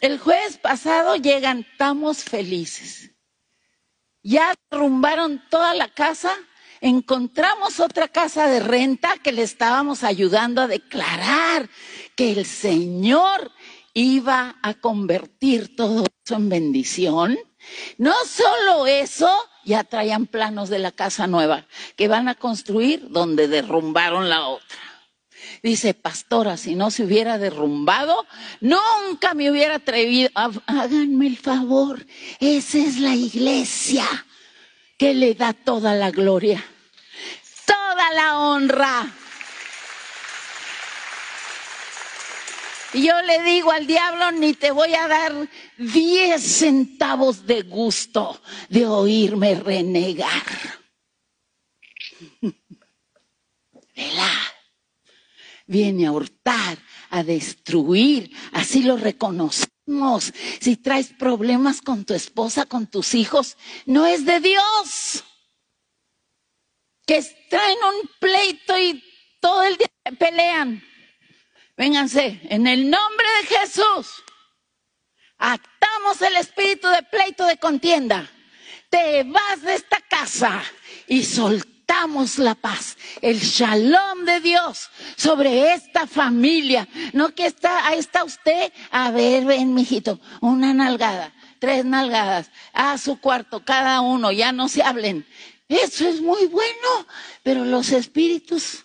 el 0.00 0.18
jueves 0.18 0.58
pasado 0.58 1.16
llegan, 1.16 1.66
estamos 1.70 2.24
felices. 2.24 3.10
Ya 4.22 4.54
derrumbaron 4.70 5.42
toda 5.50 5.74
la 5.74 5.88
casa, 5.88 6.32
encontramos 6.80 7.80
otra 7.80 8.08
casa 8.08 8.46
de 8.46 8.60
renta 8.60 9.16
que 9.22 9.32
le 9.32 9.42
estábamos 9.42 10.04
ayudando 10.04 10.62
a 10.62 10.68
declarar 10.68 11.68
que 12.14 12.32
el 12.32 12.44
Señor 12.44 13.52
iba 13.94 14.56
a 14.62 14.74
convertir 14.74 15.74
todo 15.76 16.04
en 16.30 16.48
bendición. 16.48 17.38
No 17.96 18.14
solo 18.26 18.86
eso, 18.86 19.30
ya 19.64 19.84
traían 19.84 20.26
planos 20.26 20.68
de 20.68 20.78
la 20.78 20.92
casa 20.92 21.26
nueva 21.26 21.66
que 21.96 22.08
van 22.08 22.28
a 22.28 22.34
construir 22.34 23.08
donde 23.10 23.48
derrumbaron 23.48 24.28
la 24.28 24.46
otra. 24.46 24.87
Dice, 25.62 25.94
pastora, 25.94 26.56
si 26.56 26.74
no 26.74 26.90
se 26.90 27.04
hubiera 27.04 27.38
derrumbado, 27.38 28.26
nunca 28.60 29.34
me 29.34 29.50
hubiera 29.50 29.76
atrevido. 29.76 30.30
Háganme 30.34 31.26
el 31.26 31.36
favor, 31.36 32.04
esa 32.40 32.78
es 32.78 32.98
la 32.98 33.14
iglesia 33.14 34.06
que 34.96 35.14
le 35.14 35.34
da 35.34 35.52
toda 35.52 35.94
la 35.94 36.10
gloria, 36.10 36.64
toda 37.66 38.12
la 38.12 38.38
honra. 38.38 39.12
Y 42.94 43.06
yo 43.06 43.20
le 43.22 43.42
digo 43.42 43.70
al 43.70 43.86
diablo, 43.86 44.32
ni 44.32 44.54
te 44.54 44.70
voy 44.70 44.94
a 44.94 45.06
dar 45.08 45.34
diez 45.76 46.42
centavos 46.42 47.46
de 47.46 47.62
gusto 47.62 48.40
de 48.70 48.86
oírme 48.86 49.56
renegar. 49.56 50.42
Viene 55.68 56.06
a 56.06 56.12
hurtar, 56.12 56.78
a 57.10 57.22
destruir, 57.22 58.34
así 58.52 58.82
lo 58.82 58.96
reconocemos. 58.96 60.32
Si 60.60 60.78
traes 60.78 61.12
problemas 61.12 61.82
con 61.82 62.06
tu 62.06 62.14
esposa, 62.14 62.64
con 62.64 62.86
tus 62.86 63.14
hijos, 63.14 63.58
no 63.84 64.06
es 64.06 64.24
de 64.24 64.40
Dios. 64.40 65.24
Que 67.06 67.22
traen 67.50 67.76
un 67.76 68.10
pleito 68.18 68.78
y 68.78 69.04
todo 69.40 69.62
el 69.62 69.76
día 69.76 69.88
pelean. 70.18 70.82
Vénganse, 71.76 72.40
en 72.44 72.66
el 72.66 72.88
nombre 72.88 73.26
de 73.42 73.58
Jesús, 73.58 74.24
actamos 75.36 76.22
el 76.22 76.36
espíritu 76.36 76.88
de 76.88 77.02
pleito 77.02 77.44
de 77.44 77.58
contienda. 77.58 78.26
Te 78.88 79.22
vas 79.24 79.60
de 79.60 79.74
esta 79.74 80.00
casa 80.00 80.62
y 81.06 81.22
soltamos 81.24 81.77
la 82.38 82.54
paz, 82.54 82.96
el 83.22 83.38
shalom 83.38 84.24
de 84.24 84.40
Dios 84.40 84.88
sobre 85.16 85.72
esta 85.74 86.06
familia. 86.06 86.88
No 87.12 87.34
que 87.34 87.46
está, 87.46 87.86
ahí 87.86 87.98
está 87.98 88.24
usted, 88.24 88.72
a 88.90 89.10
ver, 89.10 89.44
ven, 89.44 89.74
mijito, 89.74 90.20
una 90.40 90.72
nalgada, 90.74 91.32
tres 91.58 91.84
nalgadas, 91.84 92.50
a 92.72 92.98
su 92.98 93.20
cuarto, 93.20 93.64
cada 93.64 94.00
uno, 94.00 94.30
ya 94.32 94.52
no 94.52 94.68
se 94.68 94.82
hablen. 94.82 95.26
Eso 95.68 96.08
es 96.08 96.20
muy 96.20 96.46
bueno, 96.46 97.06
pero 97.42 97.64
los 97.64 97.90
espíritus, 97.90 98.84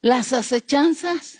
las 0.00 0.32
acechanzas, 0.32 1.38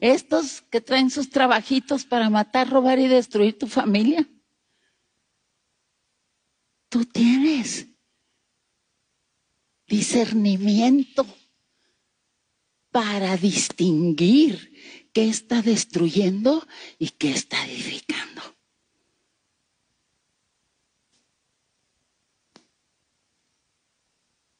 estos 0.00 0.62
que 0.62 0.80
traen 0.80 1.10
sus 1.10 1.30
trabajitos 1.30 2.04
para 2.04 2.30
matar, 2.30 2.68
robar 2.68 2.98
y 2.98 3.08
destruir 3.08 3.58
tu 3.58 3.66
familia. 3.66 4.26
Tú 6.88 7.04
tienes 7.04 7.89
discernimiento 9.90 11.26
para 12.92 13.36
distinguir 13.36 14.72
qué 15.12 15.28
está 15.28 15.60
destruyendo 15.62 16.66
y 16.98 17.10
qué 17.10 17.32
está 17.32 17.66
edificando. 17.66 18.42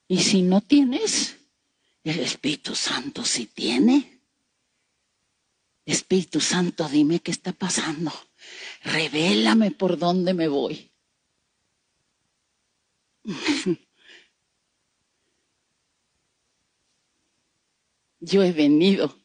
Y 0.09 0.19
si 0.19 0.43
no 0.43 0.61
tienes, 0.61 1.37
el 2.03 2.19
Espíritu 2.19 2.75
Santo 2.75 3.25
sí 3.25 3.47
tiene. 3.47 4.21
Espíritu 5.87 6.41
Santo, 6.41 6.89
dime 6.89 7.21
qué 7.21 7.31
está 7.31 7.53
pasando. 7.53 8.13
Revélame 8.83 9.71
por 9.71 9.97
dónde 9.97 10.35
me 10.35 10.49
voy. 10.49 10.91
Yo 18.21 18.43
he 18.43 18.53
venido 18.53 19.17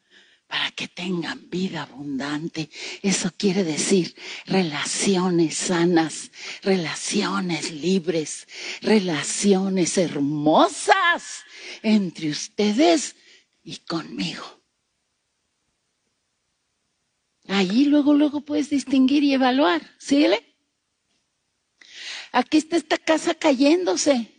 para 0.48 0.72
que 0.72 0.88
tengan 0.88 1.50
vida 1.50 1.84
abundante. 1.84 2.70
Eso 3.02 3.32
quiere 3.38 3.64
decir 3.64 4.16
relaciones 4.46 5.58
sanas, 5.58 6.32
relaciones 6.62 7.72
libres, 7.72 8.48
relaciones 8.82 9.98
hermosas 9.98 11.43
entre 11.82 12.30
ustedes 12.30 13.16
y 13.64 13.78
conmigo. 13.78 14.43
Allí 17.48 17.86
luego, 17.86 18.14
luego 18.14 18.41
puedes 18.41 18.70
distinguir 18.70 19.24
y 19.24 19.34
evaluar. 19.34 19.82
¿Síguele? 20.00 20.56
Aquí 22.32 22.58
está 22.58 22.78
esta 22.78 22.98
casa 22.98 23.34
cayéndose. 23.34 24.35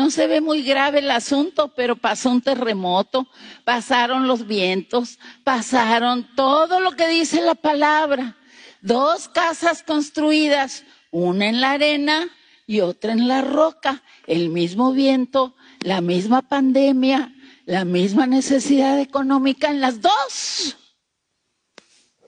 No 0.00 0.10
se 0.10 0.26
ve 0.26 0.40
muy 0.40 0.62
grave 0.62 1.00
el 1.00 1.10
asunto, 1.10 1.74
pero 1.76 1.94
pasó 1.94 2.30
un 2.30 2.40
terremoto, 2.40 3.28
pasaron 3.64 4.26
los 4.26 4.46
vientos, 4.46 5.18
pasaron 5.44 6.26
todo 6.34 6.80
lo 6.80 6.92
que 6.92 7.06
dice 7.06 7.42
la 7.42 7.54
palabra. 7.54 8.38
Dos 8.80 9.28
casas 9.28 9.82
construidas, 9.82 10.84
una 11.10 11.50
en 11.50 11.60
la 11.60 11.72
arena 11.72 12.30
y 12.66 12.80
otra 12.80 13.12
en 13.12 13.28
la 13.28 13.42
roca. 13.42 14.02
El 14.26 14.48
mismo 14.48 14.94
viento, 14.94 15.54
la 15.80 16.00
misma 16.00 16.40
pandemia, 16.40 17.34
la 17.66 17.84
misma 17.84 18.26
necesidad 18.26 18.98
económica 18.98 19.68
en 19.68 19.82
las 19.82 20.00
dos 20.00 20.78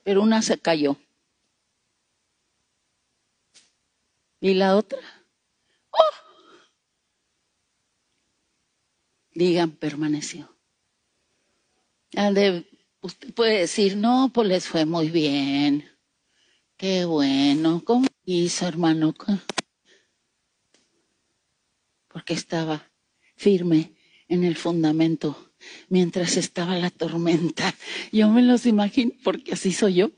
pero 0.03 0.21
una 0.23 0.43
se 0.43 0.59
cayó. 0.59 0.97
¿Y 4.41 4.55
la 4.55 4.77
otra? 4.77 4.99
¡Oh! 5.91 6.23
Digan, 9.35 9.71
permaneció. 9.71 10.55
usted 13.01 13.35
puede 13.35 13.61
decir, 13.61 13.97
no, 13.97 14.31
pues 14.33 14.49
les 14.49 14.69
fue 14.69 14.85
muy 14.85 15.11
bien. 15.11 15.89
Qué 16.77 17.05
bueno. 17.07 17.83
¿Cómo 17.85 18.07
hizo, 18.25 18.67
hermano? 18.67 19.15
Porque 22.09 22.35
estaba 22.35 22.91
firme 23.37 23.95
en 24.29 24.45
el 24.45 24.57
fundamento 24.57 25.53
mientras 25.89 26.37
estaba 26.37 26.77
la 26.77 26.91
tormenta. 26.91 27.75
Yo 28.13 28.29
me 28.29 28.43
los 28.43 28.67
imagino 28.67 29.13
porque 29.25 29.55
así 29.55 29.73
soy 29.73 29.95
yo. 29.95 30.11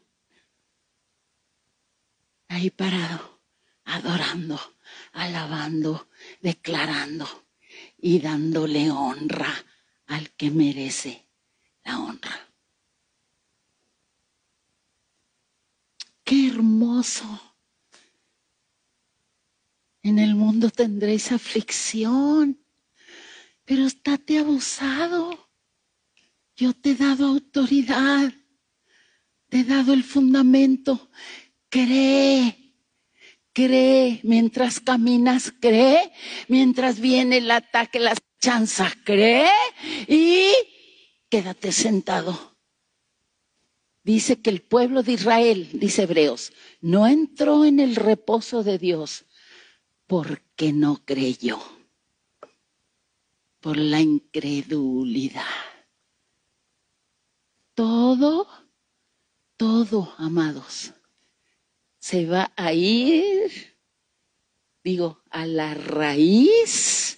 Ahí 2.48 2.70
parado, 2.70 3.40
adorando, 3.84 4.60
alabando, 5.12 6.08
declarando 6.40 7.43
y 8.05 8.18
dándole 8.18 8.90
honra 8.90 9.55
al 10.07 10.30
que 10.32 10.50
merece 10.50 11.26
la 11.84 11.98
honra. 12.00 12.55
Qué 16.22 16.48
hermoso. 16.48 17.57
En 20.02 20.18
el 20.18 20.34
mundo 20.34 20.68
tendréis 20.68 21.32
aflicción 21.32 22.64
pero 23.64 23.86
estate 23.86 24.38
abusado. 24.38 25.50
Yo 26.57 26.72
te 26.74 26.90
he 26.90 26.94
dado 26.94 27.26
autoridad, 27.26 28.32
te 29.48 29.61
he 29.61 29.64
dado 29.64 29.92
el 29.92 30.05
fundamento. 30.05 31.11
Cree, 31.68 32.63
cree 33.55 34.20
mientras 34.24 34.80
caminas, 34.80 35.55
cree 35.59 36.12
mientras 36.48 37.00
viene 37.00 37.38
el 37.38 37.50
ataque, 37.50 37.98
las 37.98 38.18
chanzas, 38.38 38.92
cree 39.05 39.48
y 40.07 40.50
quédate 41.30 41.72
sentado. 41.72 42.59
Dice 44.02 44.42
que 44.42 44.50
el 44.50 44.61
pueblo 44.61 45.02
de 45.02 45.12
Israel, 45.12 45.70
dice 45.72 46.02
Hebreos, 46.02 46.52
no 46.82 47.07
entró 47.07 47.64
en 47.64 47.80
el 47.80 47.96
reposo 47.96 48.62
de 48.62 48.76
Dios 48.76 49.24
porque 50.07 50.74
no 50.74 51.02
creyó 51.07 51.59
por 53.61 53.78
la 53.78 54.00
incredulidad. 54.00 55.42
Todo, 57.74 58.46
todo, 59.57 60.12
amados, 60.18 60.92
se 62.05 62.26
va 62.26 62.52
a 62.55 62.74
ir, 62.74 63.50
digo, 64.82 65.22
a 65.30 65.46
la 65.46 65.72
raíz 65.72 67.16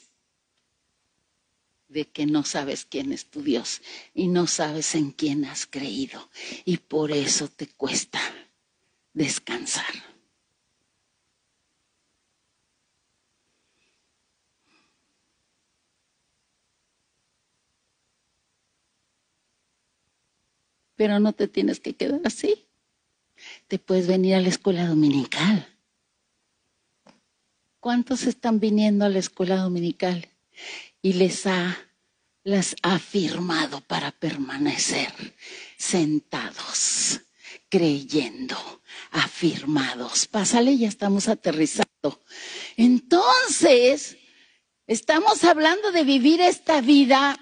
de 1.89 2.05
que 2.05 2.25
no 2.25 2.45
sabes 2.45 2.85
quién 2.85 3.11
es 3.13 3.29
tu 3.29 3.43
Dios 3.43 3.83
y 4.15 4.29
no 4.29 4.47
sabes 4.47 4.95
en 4.95 5.11
quién 5.11 5.45
has 5.45 5.67
creído. 5.67 6.31
Y 6.65 6.77
por 6.77 7.11
eso 7.11 7.49
te 7.49 7.67
cuesta 7.67 8.21
descansar. 9.13 9.93
pero 20.95 21.21
no 21.21 21.35
te 21.35 21.47
tienes 21.47 21.79
que 21.79 21.95
quedar 21.95 22.23
así. 22.25 22.66
Te 23.69 23.79
puedes 23.79 24.07
venir 24.07 24.35
a 24.35 24.41
la 24.41 24.49
escuela 24.49 24.87
dominical. 24.87 25.67
¿Cuántos 27.81 28.25
están 28.25 28.61
viniendo 28.61 29.05
a 29.05 29.09
la 29.09 29.19
escuela 29.19 29.57
dominical 29.57 30.29
y 31.03 31.15
les 31.15 31.47
ha 31.47 31.77
las 32.43 32.77
ha 32.83 33.01
firmado 33.01 33.81
para 33.81 34.13
permanecer 34.13 35.13
sentados, 35.77 37.21
creyendo, 37.69 38.57
afirmados? 39.11 40.27
Pásale, 40.29 40.79
ya 40.79 40.87
estamos 40.87 41.27
aterrizando. 41.27 42.23
Entonces, 42.77 44.17
estamos 44.87 45.43
hablando 45.43 45.91
de 45.91 46.05
vivir 46.05 46.41
esta 46.41 46.81
vida 46.81 47.37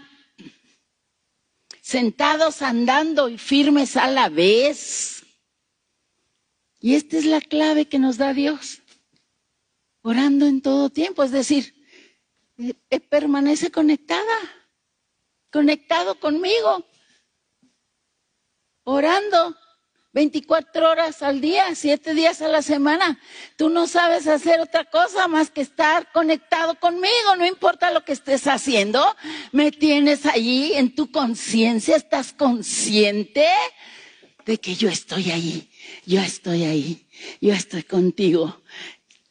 sentados, 1.83 2.63
andando 2.63 3.29
y 3.29 3.37
firmes 3.37 3.99
a 3.99 4.09
la 4.09 4.31
vez. 4.31 5.24
Y 6.85 6.97
esta 6.97 7.17
es 7.17 7.25
la 7.25 7.41
clave 7.41 7.87
que 7.87 7.99
nos 7.99 8.19
da 8.19 8.35
Dios. 8.35 8.83
Orando 10.03 10.45
en 10.45 10.61
todo 10.61 10.91
tiempo, 10.91 11.23
es 11.23 11.31
decir, 11.31 11.75
eh, 12.59 12.75
eh, 12.91 13.01
permanece 13.01 13.71
conectada, 13.71 14.37
conectado 15.51 16.21
conmigo, 16.21 16.87
orando 18.83 19.57
24 20.13 20.91
horas 20.91 21.23
al 21.23 21.41
día, 21.41 21.75
7 21.75 22.13
días 22.13 22.43
a 22.43 22.49
la 22.49 22.61
semana. 22.61 23.19
Tú 23.57 23.71
no 23.71 23.87
sabes 23.87 24.27
hacer 24.27 24.61
otra 24.61 24.85
cosa 24.85 25.27
más 25.27 25.51
que 25.51 25.63
estar 25.63 26.13
conectado 26.13 26.79
conmigo, 26.79 27.35
no 27.39 27.47
importa 27.47 27.93
lo 27.93 28.05
que 28.05 28.13
estés 28.13 28.47
haciendo, 28.47 29.03
me 29.53 29.73
tienes 29.73 30.27
allí 30.27 30.75
en 30.75 30.95
tu 30.95 31.11
conciencia, 31.11 31.97
estás 31.97 32.35
consciente 32.35 33.49
de 34.45 34.59
que 34.59 34.75
yo 34.75 34.91
estoy 34.91 35.31
ahí, 35.31 35.71
yo 36.07 36.21
estoy 36.21 36.65
ahí, 36.65 37.09
yo 37.41 37.53
estoy 37.53 37.83
contigo 37.83 38.63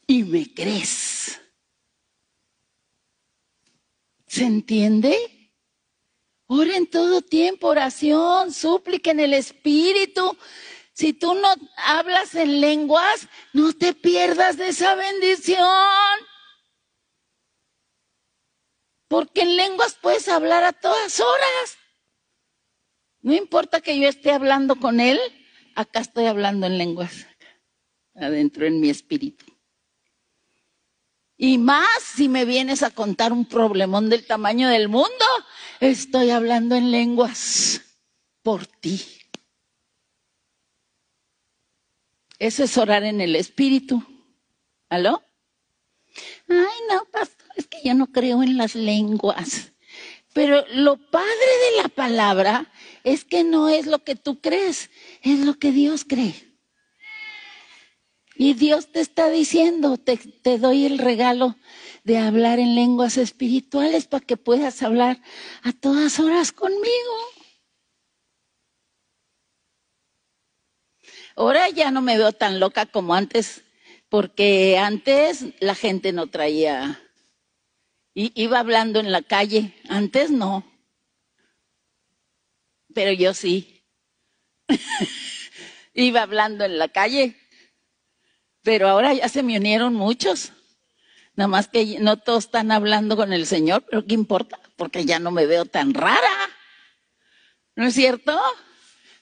y 0.07 0.23
me 0.23 0.53
crees. 0.53 1.41
¿Se 4.27 4.43
entiende? 4.43 5.15
Ora 6.47 6.75
en 6.75 6.87
todo 6.87 7.21
tiempo, 7.21 7.67
oración, 7.67 8.51
súplica 8.51 9.11
en 9.11 9.19
el 9.19 9.33
Espíritu. 9.33 10.37
Si 10.93 11.13
tú 11.13 11.33
no 11.33 11.47
hablas 11.77 12.35
en 12.35 12.61
lenguas, 12.61 13.27
no 13.53 13.73
te 13.73 13.93
pierdas 13.93 14.57
de 14.57 14.69
esa 14.69 14.95
bendición. 14.95 15.63
Porque 19.07 19.41
en 19.41 19.55
lenguas 19.55 19.97
puedes 20.01 20.27
hablar 20.27 20.63
a 20.63 20.73
todas 20.73 21.19
horas. 21.19 21.77
No 23.21 23.33
importa 23.33 23.81
que 23.81 23.99
yo 23.99 24.07
esté 24.07 24.31
hablando 24.31 24.75
con 24.75 24.99
él, 24.99 25.19
acá 25.75 25.99
estoy 25.99 26.25
hablando 26.25 26.67
en 26.67 26.77
lenguas, 26.77 27.27
adentro 28.15 28.65
en 28.65 28.79
mi 28.79 28.89
espíritu. 28.89 29.45
Y 31.37 31.57
más 31.57 32.01
si 32.01 32.29
me 32.29 32.45
vienes 32.45 32.83
a 32.83 32.91
contar 32.91 33.33
un 33.33 33.45
problemón 33.45 34.09
del 34.09 34.25
tamaño 34.25 34.69
del 34.69 34.87
mundo, 34.87 35.25
estoy 35.79 36.29
hablando 36.29 36.75
en 36.75 36.91
lenguas 36.91 37.81
por 38.43 38.67
ti. 38.67 39.01
Eso 42.39 42.63
es 42.63 42.77
orar 42.77 43.03
en 43.03 43.21
el 43.21 43.35
espíritu. 43.35 44.03
¿Aló? 44.89 45.23
Ay, 46.47 46.79
no, 46.89 47.05
pastor, 47.05 47.47
es 47.55 47.67
que 47.67 47.81
yo 47.83 47.93
no 47.93 48.07
creo 48.07 48.43
en 48.43 48.57
las 48.57 48.75
lenguas. 48.75 49.71
Pero 50.33 50.65
lo 50.73 50.97
padre 50.97 51.29
de 51.29 51.81
la 51.81 51.89
palabra 51.89 52.71
es 53.03 53.25
que 53.25 53.43
no 53.43 53.69
es 53.69 53.85
lo 53.85 53.99
que 54.03 54.15
tú 54.15 54.39
crees, 54.39 54.89
es 55.21 55.39
lo 55.39 55.55
que 55.55 55.71
Dios 55.71 56.05
cree. 56.07 56.53
Y 58.35 58.53
Dios 58.55 58.91
te 58.91 58.99
está 58.99 59.29
diciendo, 59.29 59.97
te, 59.97 60.57
doy 60.57 60.85
el 60.85 60.97
regalo 60.97 61.55
de 62.03 62.17
hablar 62.17 62.59
en 62.59 62.73
lenguas 62.73 63.17
espirituales 63.17 64.07
para 64.07 64.25
que 64.25 64.37
puedas 64.37 64.81
hablar 64.81 65.21
a 65.61 65.71
todas 65.71 66.19
horas 66.19 66.51
conmigo. 66.51 67.13
Ahora 71.35 71.69
ya 71.69 71.91
no 71.91 72.01
me 72.01 72.17
veo 72.17 72.31
tan 72.31 72.59
loca 72.59 72.85
como 72.85 73.13
antes, 73.13 73.63
porque 74.09 74.77
antes 74.77 75.45
la 75.59 75.75
gente 75.75 76.11
no 76.11 76.27
traía, 76.27 77.01
iba 78.13 78.59
hablando 78.59 78.99
en 78.99 79.11
la 79.11 79.21
calle, 79.21 79.75
antes 79.89 80.31
no, 80.31 80.63
pero 82.93 83.11
yo 83.11 83.33
sí. 83.33 83.85
iba 85.93 86.21
hablando 86.21 86.65
en 86.65 86.77
la 86.77 86.87
calle, 86.87 87.35
pero 88.61 88.87
ahora 88.87 89.13
ya 89.13 89.29
se 89.29 89.43
me 89.43 89.57
unieron 89.57 89.93
muchos. 89.93 90.51
Nada 91.35 91.47
más 91.47 91.67
que 91.67 91.99
no 91.99 92.17
todos 92.17 92.45
están 92.45 92.71
hablando 92.71 93.15
con 93.15 93.33
el 93.33 93.47
Señor, 93.47 93.85
pero 93.89 94.05
¿qué 94.05 94.13
importa? 94.13 94.59
Porque 94.75 95.05
ya 95.05 95.19
no 95.19 95.31
me 95.31 95.45
veo 95.45 95.65
tan 95.65 95.93
rara. 95.93 96.31
¿No 97.75 97.87
es 97.87 97.95
cierto? 97.95 98.39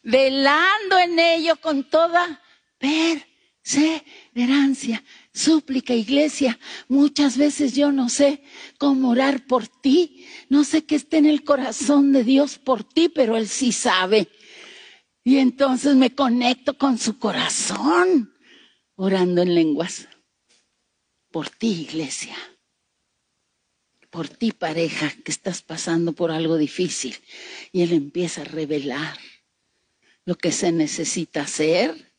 velando 0.04 1.00
en 1.00 1.20
ello 1.20 1.56
con 1.58 1.84
toda 1.84 2.42
perseverancia. 2.78 5.04
Súplica, 5.34 5.94
iglesia. 5.94 6.60
Muchas 6.90 7.38
veces 7.38 7.74
yo 7.74 7.92
no 7.92 8.10
sé 8.10 8.44
cómo 8.78 9.12
orar 9.12 9.48
por 9.48 9.68
ti. 9.68 10.26
No 10.50 10.64
sé 10.64 10.86
qué 10.86 10.96
está 10.96 11.18
en 11.18 11.26
el 11.26 11.44
corazón 11.44 12.12
de 12.12 12.24
Dios 12.24 12.58
por 12.58 12.84
ti, 12.84 13.08
pero 13.08 13.38
Él 13.38 13.48
sí 13.48 13.72
sabe. 13.72 14.28
Y 15.24 15.38
entonces 15.38 15.96
me 15.96 16.14
conecto 16.14 16.78
con 16.78 16.98
su 16.98 17.18
corazón, 17.18 18.34
orando 18.96 19.42
en 19.42 19.56
lenguas. 19.56 20.10
Por 21.30 21.50
ti, 21.50 21.84
iglesia. 21.84 22.36
Por 24.10 24.28
ti, 24.28 24.52
pareja, 24.52 25.14
que 25.24 25.32
estás 25.32 25.62
pasando 25.62 26.12
por 26.12 26.32
algo 26.32 26.58
difícil. 26.58 27.16
Y 27.72 27.84
Él 27.84 27.94
empieza 27.94 28.42
a 28.42 28.46
revelar 28.46 29.18
lo 30.26 30.36
que 30.36 30.52
se 30.52 30.74
necesita 30.74 31.44
hacer. 31.44 32.14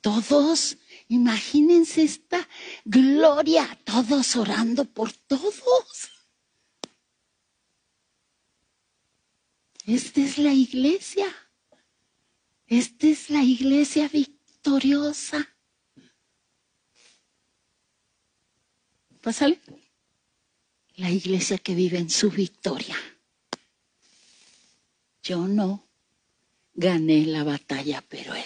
Todos, 0.00 0.78
imagínense 1.08 2.02
esta 2.02 2.48
gloria, 2.84 3.78
todos 3.84 4.36
orando 4.36 4.84
por 4.84 5.12
todos. 5.12 6.10
Esta 9.86 10.20
es 10.20 10.38
la 10.38 10.52
iglesia. 10.52 11.34
Esta 12.66 13.06
es 13.06 13.30
la 13.30 13.42
iglesia 13.42 14.08
victoriosa. 14.08 15.56
Pásale. 19.22 19.60
La 20.96 21.10
iglesia 21.10 21.56
que 21.58 21.74
vive 21.74 21.98
en 21.98 22.10
su 22.10 22.30
victoria. 22.30 22.96
Yo 25.22 25.48
no 25.48 25.88
gané 26.74 27.24
la 27.24 27.44
batalla, 27.44 28.04
pero 28.08 28.34
él 28.34 28.44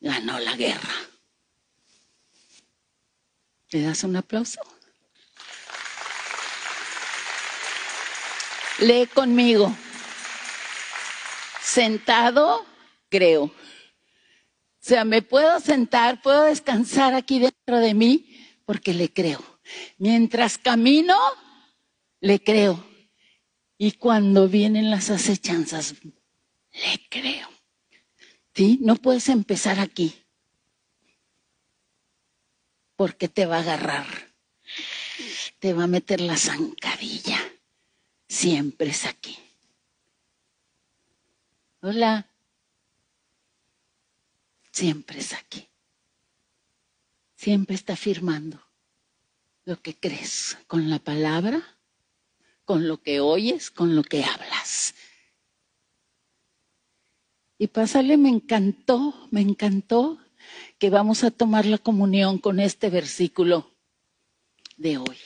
ganó 0.00 0.38
la 0.38 0.56
guerra. 0.56 1.09
¿Le 3.70 3.82
das 3.82 4.02
un 4.02 4.16
aplauso? 4.16 4.60
Lee 8.80 9.06
conmigo. 9.06 9.74
Sentado, 11.62 12.66
creo. 13.08 13.44
O 13.44 13.52
sea, 14.80 15.04
me 15.04 15.22
puedo 15.22 15.60
sentar, 15.60 16.20
puedo 16.22 16.42
descansar 16.44 17.14
aquí 17.14 17.38
dentro 17.38 17.78
de 17.78 17.94
mí 17.94 18.48
porque 18.64 18.94
le 18.94 19.12
creo. 19.12 19.44
Mientras 19.98 20.58
camino, 20.58 21.16
le 22.20 22.42
creo. 22.42 22.84
Y 23.78 23.92
cuando 23.92 24.48
vienen 24.48 24.90
las 24.90 25.10
acechanzas, 25.10 25.94
le 26.02 27.06
creo. 27.08 27.48
¿Sí? 28.54 28.78
No 28.82 28.96
puedes 28.96 29.28
empezar 29.28 29.78
aquí. 29.78 30.19
Porque 33.00 33.30
te 33.30 33.46
va 33.46 33.56
a 33.56 33.60
agarrar. 33.60 34.06
Te 35.58 35.72
va 35.72 35.84
a 35.84 35.86
meter 35.86 36.20
la 36.20 36.36
zancadilla. 36.36 37.38
Siempre 38.28 38.90
es 38.90 39.06
aquí. 39.06 39.38
Hola. 41.80 42.30
Siempre 44.70 45.20
es 45.20 45.32
aquí. 45.32 45.66
Siempre 47.36 47.74
está 47.74 47.94
afirmando 47.94 48.62
lo 49.64 49.80
que 49.80 49.96
crees 49.96 50.58
con 50.66 50.90
la 50.90 50.98
palabra, 50.98 51.78
con 52.66 52.86
lo 52.86 53.00
que 53.00 53.20
oyes, 53.20 53.70
con 53.70 53.96
lo 53.96 54.02
que 54.02 54.24
hablas. 54.24 54.94
Y 57.56 57.68
pásale, 57.68 58.18
me 58.18 58.28
encantó, 58.28 59.26
me 59.30 59.40
encantó 59.40 60.18
que 60.80 60.88
vamos 60.88 61.24
a 61.24 61.30
tomar 61.30 61.66
la 61.66 61.76
comunión 61.76 62.38
con 62.38 62.58
este 62.58 62.88
versículo 62.88 63.70
de 64.78 64.96
hoy. 64.96 65.18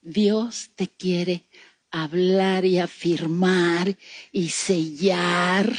Dios 0.00 0.70
te 0.74 0.88
quiere 0.88 1.46
hablar 1.90 2.64
y 2.64 2.78
afirmar 2.78 3.98
y 4.32 4.48
sellar 4.48 5.70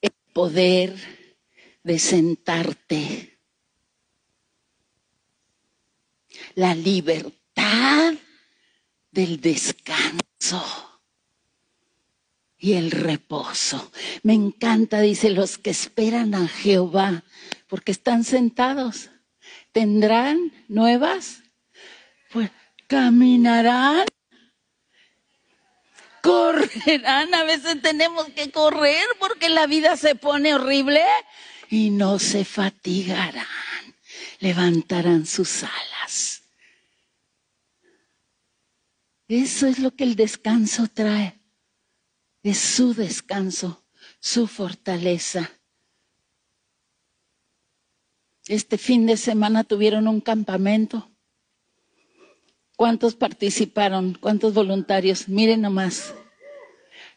el 0.00 0.12
poder 0.32 0.96
de 1.82 1.98
sentarte. 1.98 3.38
La 6.54 6.74
libertad 6.74 8.14
del 9.10 9.38
descanso 9.38 10.91
y 12.62 12.74
el 12.74 12.92
reposo. 12.92 13.90
Me 14.22 14.34
encanta, 14.34 15.00
dice, 15.00 15.30
los 15.30 15.58
que 15.58 15.70
esperan 15.70 16.32
a 16.36 16.46
Jehová, 16.46 17.24
porque 17.66 17.90
están 17.90 18.22
sentados. 18.22 19.10
¿Tendrán 19.72 20.52
nuevas? 20.68 21.42
Pues 22.30 22.50
caminarán 22.86 24.06
correrán. 26.22 27.34
A 27.34 27.42
veces 27.42 27.82
tenemos 27.82 28.28
que 28.28 28.52
correr 28.52 29.04
porque 29.18 29.48
la 29.48 29.66
vida 29.66 29.96
se 29.96 30.14
pone 30.14 30.54
horrible 30.54 31.02
y 31.68 31.90
no 31.90 32.20
se 32.20 32.44
fatigarán. 32.44 33.44
Levantarán 34.38 35.26
sus 35.26 35.64
alas. 35.64 36.42
Eso 39.26 39.66
es 39.66 39.80
lo 39.80 39.96
que 39.96 40.04
el 40.04 40.14
descanso 40.14 40.86
trae. 40.86 41.41
Es 42.42 42.58
su 42.58 42.94
descanso, 42.94 43.84
su 44.18 44.46
fortaleza. 44.46 45.50
Este 48.48 48.78
fin 48.78 49.06
de 49.06 49.16
semana 49.16 49.62
tuvieron 49.62 50.08
un 50.08 50.20
campamento. 50.20 51.08
¿Cuántos 52.76 53.14
participaron? 53.14 54.18
¿Cuántos 54.20 54.54
voluntarios? 54.54 55.28
Miren 55.28 55.60
nomás. 55.60 56.14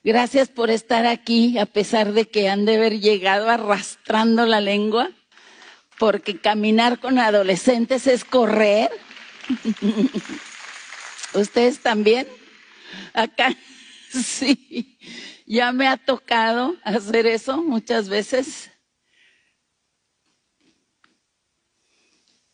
Gracias 0.04 0.50
por 0.50 0.70
estar 0.70 1.08
aquí, 1.08 1.58
a 1.58 1.66
pesar 1.66 2.14
de 2.14 2.26
que 2.26 2.48
han 2.48 2.66
de 2.66 2.76
haber 2.76 3.00
llegado 3.00 3.50
arrastrando 3.50 4.46
la 4.46 4.62
lengua, 4.62 5.10
porque 5.98 6.38
caminar 6.38 7.00
con 7.00 7.18
adolescentes 7.18 8.06
es 8.06 8.24
correr. 8.24 8.92
¿Ustedes 11.34 11.80
también? 11.80 12.28
Acá, 13.14 13.56
sí, 14.24 14.98
ya 15.46 15.72
me 15.72 15.88
ha 15.88 15.98
tocado 15.98 16.76
hacer 16.84 17.28
eso 17.28 17.62
muchas 17.62 18.10
veces. 18.10 18.72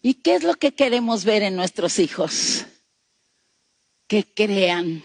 ¿Y 0.02 0.16
qué 0.16 0.36
es 0.36 0.44
lo 0.44 0.56
que 0.56 0.74
queremos 0.74 1.26
ver 1.26 1.44
en 1.44 1.56
nuestros 1.56 2.00
hijos? 2.00 2.66
Que 4.08 4.26
crean 4.34 5.04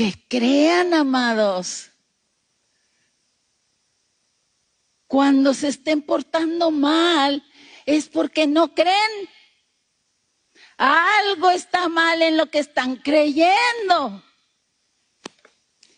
que 0.00 0.14
crean, 0.28 0.94
amados. 0.94 1.90
Cuando 5.06 5.52
se 5.52 5.68
estén 5.68 6.00
portando 6.00 6.70
mal, 6.70 7.44
es 7.84 8.08
porque 8.08 8.46
no 8.46 8.74
creen. 8.74 9.28
Algo 10.78 11.50
está 11.50 11.90
mal 11.90 12.22
en 12.22 12.38
lo 12.38 12.46
que 12.46 12.60
están 12.60 12.96
creyendo. 12.96 14.24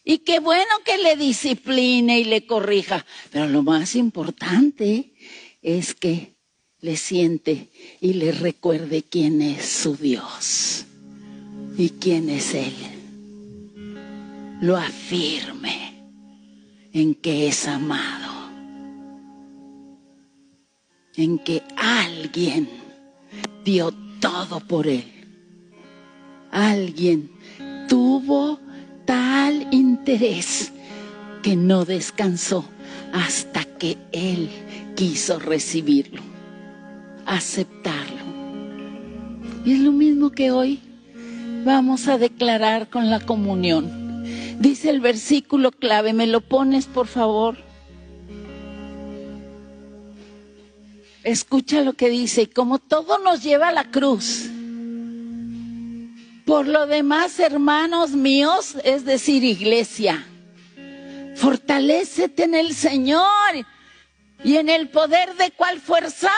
Y 0.04 0.18
qué 0.18 0.40
bueno 0.40 0.70
que 0.84 0.98
le 0.98 1.16
discipline 1.16 2.10
y 2.10 2.24
le 2.24 2.46
corrija. 2.46 3.04
Pero 3.30 3.46
lo 3.46 3.62
más 3.62 3.94
importante 3.94 5.12
es 5.62 5.94
que 5.94 6.34
le 6.80 6.96
siente 6.96 7.68
y 8.00 8.14
le 8.14 8.32
recuerde 8.32 9.04
quién 9.04 9.40
es 9.42 9.66
su 9.66 9.96
Dios 9.96 10.86
y 11.78 11.90
quién 11.90 12.28
es 12.28 12.54
Él 12.54 12.74
lo 14.62 14.76
afirme 14.76 16.04
en 16.92 17.16
que 17.16 17.48
es 17.48 17.66
amado, 17.66 18.32
en 21.16 21.40
que 21.40 21.64
alguien 21.76 22.68
dio 23.64 23.92
todo 24.20 24.60
por 24.60 24.86
él. 24.86 25.04
Alguien 26.52 27.32
tuvo 27.88 28.60
tal 29.04 29.68
interés 29.70 30.72
que 31.42 31.56
no 31.56 31.84
descansó 31.84 32.64
hasta 33.12 33.64
que 33.64 33.98
él 34.12 34.48
quiso 34.96 35.38
recibirlo, 35.38 36.22
aceptarlo. 37.26 38.22
Y 39.64 39.72
es 39.72 39.80
lo 39.80 39.92
mismo 39.92 40.30
que 40.30 40.50
hoy 40.50 40.80
vamos 41.64 42.08
a 42.08 42.18
declarar 42.18 42.88
con 42.90 43.10
la 43.10 43.20
comunión 43.20 44.02
Dice 44.62 44.90
el 44.90 45.00
versículo 45.00 45.72
clave, 45.72 46.12
¿me 46.12 46.28
lo 46.28 46.40
pones 46.40 46.86
por 46.86 47.08
favor? 47.08 47.56
Escucha 51.24 51.80
lo 51.80 51.94
que 51.94 52.08
dice, 52.08 52.48
como 52.48 52.78
todo 52.78 53.18
nos 53.18 53.42
lleva 53.42 53.70
a 53.70 53.72
la 53.72 53.90
cruz. 53.90 54.50
Por 56.46 56.66
lo 56.66 56.86
demás, 56.86 57.38
hermanos 57.38 58.10
míos, 58.10 58.76
es 58.84 59.04
decir, 59.04 59.44
iglesia, 59.44 60.26
fortalécete 61.36 62.44
en 62.44 62.54
el 62.54 62.74
Señor 62.74 63.26
y 64.42 64.56
en 64.56 64.68
el 64.68 64.88
poder 64.88 65.36
de 65.36 65.52
cuál 65.52 65.80
fuerza? 65.80 66.32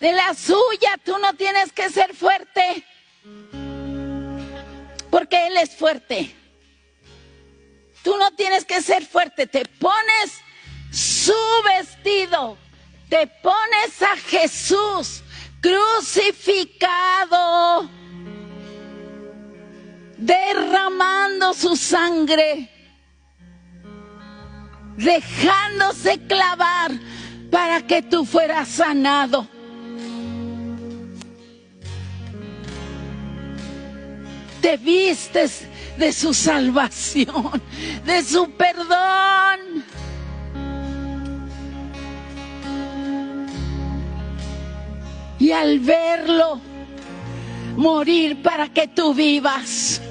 De 0.00 0.12
la 0.12 0.32
suya, 0.34 0.96
tú 1.04 1.18
no 1.18 1.34
tienes 1.34 1.72
que 1.72 1.90
ser 1.90 2.14
fuerte, 2.14 2.84
porque 5.10 5.48
Él 5.48 5.56
es 5.58 5.74
fuerte. 5.74 6.34
Tú 8.02 8.16
no 8.16 8.30
tienes 8.30 8.64
que 8.64 8.80
ser 8.80 9.04
fuerte, 9.04 9.46
te 9.46 9.66
pones 9.66 10.40
su 10.90 11.34
vestido, 11.64 12.56
te 13.08 13.26
pones 13.26 14.02
a 14.02 14.16
Jesús 14.16 15.22
crucificado, 15.60 17.90
derramando 20.18 21.54
su 21.54 21.76
sangre, 21.76 22.68
dejándose 24.96 26.18
clavar 26.26 26.90
para 27.50 27.86
que 27.86 28.02
tú 28.02 28.24
fueras 28.24 28.68
sanado. 28.68 29.46
Te 34.60 34.76
vistes 34.76 35.66
de 35.96 36.12
su 36.12 36.34
salvación, 36.34 37.62
de 38.04 38.22
su 38.24 38.50
perdón. 38.50 39.84
Y 45.38 45.52
al 45.52 45.78
verlo 45.78 46.60
morir 47.76 48.42
para 48.42 48.68
que 48.68 48.88
tú 48.88 49.14
vivas, 49.14 50.02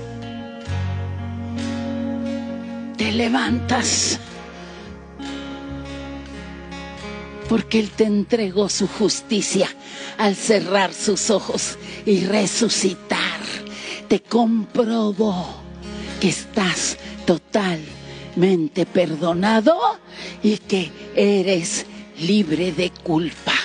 te 2.97 3.11
levantas. 3.11 4.19
Porque 7.47 7.79
Él 7.79 7.91
te 7.91 8.03
entregó 8.03 8.67
su 8.67 8.87
justicia 8.87 9.69
al 10.17 10.35
cerrar 10.35 10.93
sus 10.93 11.29
ojos 11.29 11.77
y 12.05 12.25
resucitar. 12.25 13.39
Te 14.09 14.21
comprobó 14.21 15.61
que 16.19 16.29
estás 16.29 16.97
totalmente 17.25 18.85
perdonado 18.85 19.77
y 20.43 20.57
que 20.57 20.91
eres 21.15 21.85
libre 22.19 22.73
de 22.73 22.89
culpa. 22.89 23.56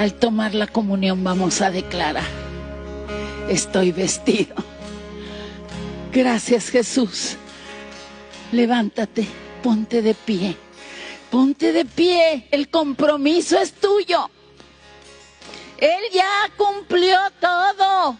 Al 0.00 0.14
tomar 0.14 0.54
la 0.54 0.66
comunión 0.66 1.22
vamos 1.22 1.60
a 1.60 1.70
declarar, 1.70 2.24
estoy 3.50 3.92
vestido. 3.92 4.54
Gracias 6.10 6.70
Jesús. 6.70 7.36
Levántate, 8.50 9.26
ponte 9.62 10.00
de 10.00 10.14
pie. 10.14 10.56
Ponte 11.30 11.74
de 11.74 11.84
pie, 11.84 12.48
el 12.50 12.70
compromiso 12.70 13.58
es 13.58 13.74
tuyo. 13.74 14.30
Él 15.76 16.00
ya 16.14 16.50
cumplió 16.56 17.18
todo. 17.38 18.16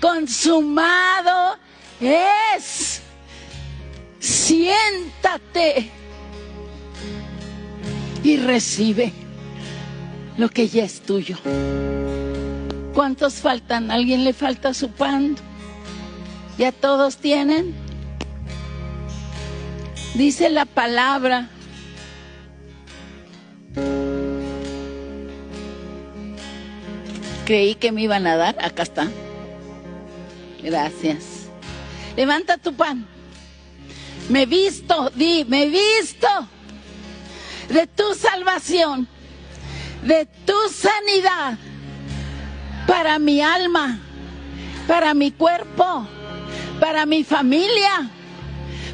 Consumado 0.00 1.56
es. 2.00 3.00
Siéntate 4.18 5.88
y 8.24 8.38
recibe 8.38 9.12
lo 10.38 10.48
que 10.48 10.68
ya 10.68 10.84
es 10.84 11.00
tuyo. 11.00 11.36
¿Cuántos 12.94 13.34
faltan? 13.34 13.90
¿A 13.90 13.94
¿Alguien 13.94 14.24
le 14.24 14.32
falta 14.32 14.74
su 14.74 14.90
pan? 14.90 15.36
¿Ya 16.58 16.72
todos 16.72 17.18
tienen? 17.18 17.74
Dice 20.14 20.48
la 20.48 20.64
palabra. 20.64 21.50
Creí 27.44 27.74
que 27.74 27.92
me 27.92 28.02
iban 28.02 28.26
a 28.26 28.36
dar. 28.36 28.56
Acá 28.64 28.82
está. 28.82 29.08
Gracias. 30.62 31.48
Levanta 32.16 32.56
tu 32.56 32.74
pan. 32.74 33.06
Me 34.28 34.46
visto, 34.46 35.10
di, 35.10 35.44
me 35.44 35.66
visto 35.66 36.28
de 37.68 37.86
tu 37.86 38.14
salvación 38.14 39.06
de 40.06 40.26
tu 40.44 40.54
sanidad 40.70 41.58
para 42.86 43.18
mi 43.18 43.40
alma, 43.40 43.98
para 44.86 45.14
mi 45.14 45.32
cuerpo, 45.32 46.06
para 46.78 47.06
mi 47.06 47.24
familia, 47.24 48.08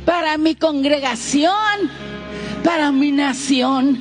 para 0.07 0.39
mi 0.39 0.55
congregación, 0.55 1.91
para 2.65 2.91
mi 2.93 3.13
nación, 3.13 3.99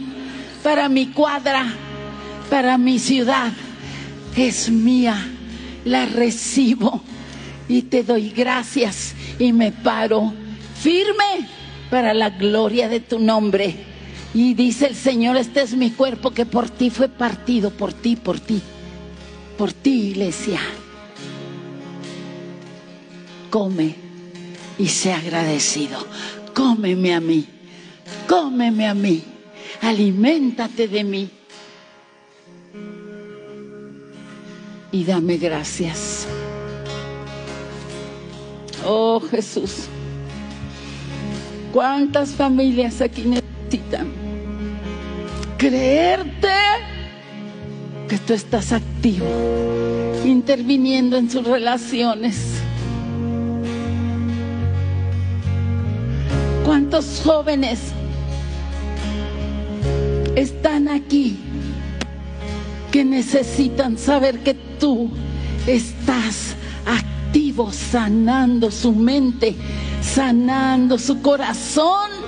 para 0.63 0.87
mi 0.87 1.07
cuadra, 1.07 1.65
para 2.49 2.77
mi 2.77 2.97
ciudad. 2.97 3.51
Es 4.35 4.69
mía, 4.69 5.17
la 5.83 6.05
recibo 6.05 7.03
y 7.67 7.81
te 7.83 8.03
doy 8.03 8.29
gracias 8.29 9.13
y 9.37 9.51
me 9.51 9.73
paro 9.73 10.33
firme 10.79 11.49
para 11.89 12.13
la 12.13 12.29
gloria 12.29 12.87
de 12.87 13.01
tu 13.01 13.19
nombre. 13.19 13.90
Y 14.33 14.53
dice 14.53 14.87
el 14.87 14.95
Señor, 14.95 15.35
este 15.35 15.61
es 15.61 15.75
mi 15.75 15.91
cuerpo 15.91 16.31
que 16.31 16.45
por 16.45 16.69
ti 16.69 16.89
fue 16.89 17.09
partido, 17.09 17.69
por 17.69 17.91
ti, 17.91 18.15
por 18.15 18.39
ti, 18.39 18.61
por 19.57 19.73
ti, 19.73 20.09
iglesia. 20.11 20.59
Come 23.49 23.95
y 24.77 24.87
sea 24.87 25.17
agradecido. 25.17 25.99
Cómeme 26.53 27.13
a 27.13 27.19
mí, 27.19 27.45
cómeme 28.27 28.87
a 28.87 28.93
mí, 28.93 29.21
aliméntate 29.81 30.87
de 30.87 31.03
mí. 31.03 31.29
Y 34.93 35.03
dame 35.03 35.37
gracias. 35.37 36.25
Oh 38.85 39.19
Jesús. 39.19 39.87
¿Cuántas 41.73 42.31
familias 42.31 43.01
aquí 43.01 43.23
necesitan 43.23 44.20
creerte 45.61 46.47
que 48.09 48.17
tú 48.17 48.33
estás 48.33 48.71
activo, 48.71 49.27
interviniendo 50.25 51.17
en 51.17 51.29
sus 51.29 51.45
relaciones? 51.45 52.35
¿Cuántos 56.65 57.21
jóvenes 57.23 57.79
están 60.35 60.87
aquí 60.87 61.37
que 62.91 63.05
necesitan 63.05 63.99
saber 63.99 64.39
que 64.39 64.55
tú 64.55 65.11
estás 65.67 66.55
activo, 66.87 67.71
sanando 67.71 68.71
su 68.71 68.93
mente, 68.93 69.55
sanando 70.01 70.97
su 70.97 71.21
corazón 71.21 72.20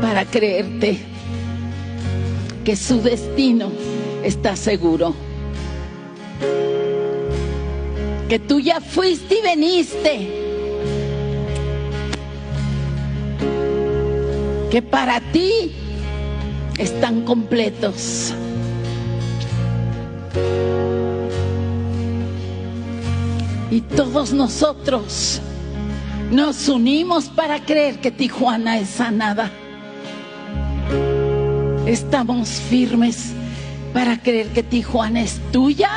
para 0.00 0.24
creerte 0.24 0.98
que 2.64 2.76
su 2.76 3.00
destino 3.00 3.70
está 4.22 4.56
seguro. 4.56 5.14
Que 8.28 8.38
tú 8.40 8.58
ya 8.58 8.80
fuiste 8.80 9.38
y 9.38 9.42
veniste. 9.42 10.30
Que 14.70 14.82
para 14.82 15.20
ti 15.32 15.72
están 16.76 17.22
completos. 17.22 18.34
Y 23.70 23.80
todos 23.80 24.32
nosotros 24.32 25.40
nos 26.30 26.68
unimos 26.68 27.26
para 27.26 27.64
creer 27.64 28.00
que 28.00 28.10
Tijuana 28.10 28.78
es 28.78 28.88
sanada. 28.88 29.50
Estamos 31.86 32.48
firmes 32.48 33.32
para 33.94 34.20
creer 34.20 34.48
que 34.48 34.64
Tijuana 34.64 35.22
es 35.22 35.40
tuya. 35.52 35.88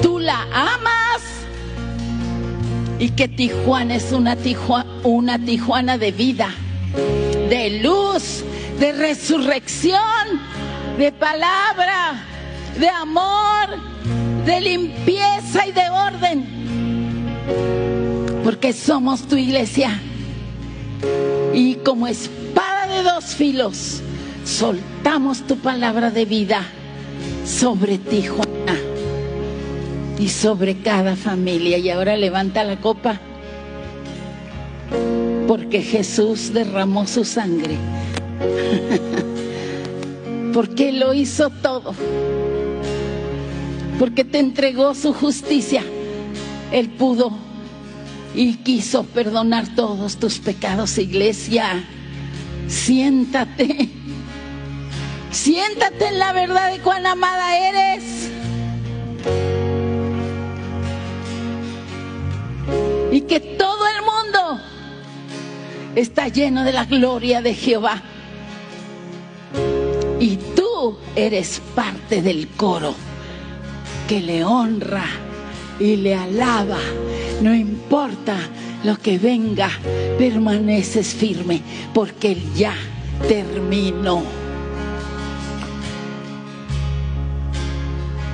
Tú 0.00 0.20
la 0.20 0.42
amas. 0.52 1.22
Y 3.00 3.10
que 3.10 3.26
Tijuana 3.26 3.96
es 3.96 4.12
una 4.12 4.36
Tijuana, 4.36 5.98
de 5.98 6.12
vida, 6.12 6.50
de 7.50 7.80
luz, 7.82 8.44
de 8.78 8.92
resurrección, 8.92 10.00
de 10.96 11.10
palabra, 11.10 12.22
de 12.78 12.88
amor, 12.88 13.68
de 14.46 14.60
limpieza 14.60 15.66
y 15.66 15.72
de 15.72 15.90
orden. 15.90 16.46
Porque 18.44 18.72
somos 18.72 19.26
tu 19.26 19.36
iglesia. 19.36 20.00
Y 21.52 21.74
como 21.76 22.06
espada 22.06 22.47
dos 23.02 23.34
filos, 23.34 24.00
soltamos 24.44 25.46
tu 25.46 25.56
palabra 25.56 26.10
de 26.10 26.24
vida 26.24 26.62
sobre 27.44 27.98
ti, 27.98 28.26
Juana, 28.26 28.78
y 30.18 30.28
sobre 30.28 30.78
cada 30.78 31.16
familia. 31.16 31.78
Y 31.78 31.90
ahora 31.90 32.16
levanta 32.16 32.64
la 32.64 32.80
copa, 32.80 33.20
porque 35.46 35.82
Jesús 35.82 36.52
derramó 36.52 37.06
su 37.06 37.24
sangre. 37.24 37.76
porque 40.52 40.92
lo 40.92 41.14
hizo 41.14 41.50
todo 41.50 41.94
porque 43.98 44.24
te 44.24 44.38
entregó 44.38 44.94
su 44.94 45.12
justicia. 45.12 45.82
Él 46.70 46.90
pudo 46.90 47.32
y 48.34 48.54
quiso 48.56 49.04
perdonar 49.04 49.74
todos 49.74 50.16
tus 50.16 50.38
pecados, 50.38 50.98
iglesia. 50.98 51.84
Siéntate. 52.68 53.88
Siéntate 55.30 56.08
en 56.08 56.18
la 56.18 56.32
verdad 56.32 56.70
de 56.70 56.78
cuán 56.80 57.06
amada 57.06 57.56
eres. 57.56 58.30
Y 63.10 63.22
que 63.22 63.40
todo 63.40 63.86
el 63.88 64.02
mundo 64.02 64.60
está 65.94 66.28
lleno 66.28 66.62
de 66.64 66.72
la 66.72 66.84
gloria 66.84 67.40
de 67.40 67.54
Jehová. 67.54 68.02
Y 70.20 70.36
tú 70.54 70.98
eres 71.16 71.62
parte 71.74 72.22
del 72.22 72.48
coro 72.48 72.94
que 74.08 74.20
le 74.20 74.44
honra 74.44 75.06
y 75.80 75.96
le 75.96 76.14
alaba. 76.14 76.78
No 77.40 77.54
importa 77.54 78.36
lo 78.84 78.96
que 78.96 79.18
venga, 79.18 79.70
permaneces 80.18 81.14
firme 81.14 81.62
porque 81.94 82.32
Él 82.32 82.42
ya 82.54 82.74
terminó. 83.26 84.22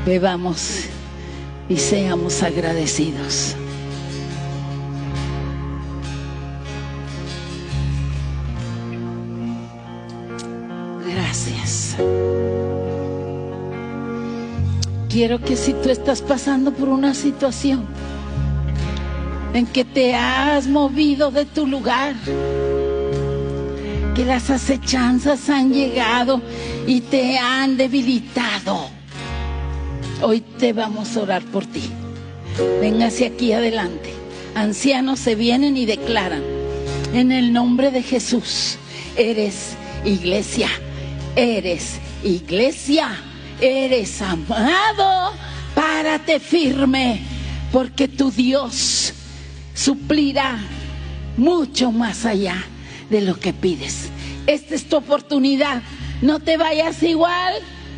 Bebamos 0.07 0.85
y 1.69 1.77
seamos 1.77 2.43
agradecidos. 2.43 3.57
Gracias 11.07 11.97
quiero 15.15 15.41
que 15.41 15.55
si 15.55 15.73
tú 15.75 15.91
estás 15.91 16.23
pasando 16.23 16.73
por 16.73 16.89
una 16.89 17.15
situación 17.15 17.87
en 19.55 19.67
que 19.67 19.85
te 19.85 20.15
has 20.15 20.67
movido 20.67 21.31
de 21.31 21.47
tu 21.47 21.67
lugar, 21.67 22.15
que 24.15 24.25
las 24.25 24.51
acechanzas 24.51 25.49
han 25.49 25.73
llegado 25.73 26.43
y 26.87 27.01
te 27.01 27.39
han 27.39 27.79
debilitado, 27.79 28.91
hoy 30.21 30.43
te 30.59 30.75
vamos 30.75 31.17
a 31.17 31.23
orar 31.23 31.43
por 31.45 31.65
ti. 31.65 31.85
Véngase 32.81 33.27
aquí 33.27 33.53
adelante. 33.53 34.13
Ancianos 34.55 35.19
se 35.19 35.35
vienen 35.35 35.77
y 35.77 35.87
declaran, 35.87 36.43
en 37.15 37.33
el 37.33 37.53
nombre 37.53 37.91
de 37.91 38.03
Jesús, 38.03 38.77
eres 39.17 39.77
iglesia, 40.05 40.69
eres 41.35 41.99
iglesia 42.23 43.09
eres 43.61 44.21
amado, 44.21 45.33
párate 45.75 46.41
firme, 46.41 47.21
porque 47.73 48.09
tu 48.09 48.31
Dios 48.31 49.13
suplirá 49.75 50.59
mucho 51.37 51.93
más 51.93 52.25
allá 52.25 52.57
de 53.11 53.21
lo 53.21 53.39
que 53.39 53.53
pides. 53.53 54.09
Esta 54.47 54.75
es 54.75 54.89
tu 54.89 54.97
oportunidad. 54.97 55.83
No 56.23 56.41
te 56.41 56.57
vayas 56.57 57.03
igual. 57.03 57.55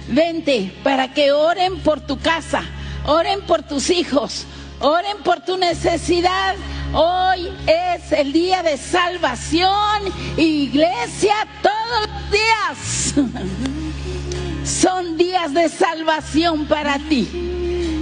Vente 0.09 0.73
para 0.83 1.13
que 1.13 1.33
oren 1.33 1.81
por 1.81 2.01
tu 2.01 2.19
casa, 2.19 2.63
oren 3.07 3.41
por 3.43 3.65
tus 3.65 3.91
hijos, 3.91 4.47
oren 4.79 5.17
por 5.25 5.41
tu 5.41 5.57
necesidad. 5.57 6.55
Hoy 6.93 7.49
es 7.67 8.13
el 8.13 8.33
día 8.33 8.63
de 8.63 8.77
salvación, 8.77 10.03
iglesia, 10.37 11.35
todos 11.61 12.09
los 12.09 12.31
días. 12.31 13.15
son 14.65 15.17
días 15.17 15.53
de 15.53 15.69
salvación 15.69 16.67
para 16.67 16.99
ti. 17.01 17.29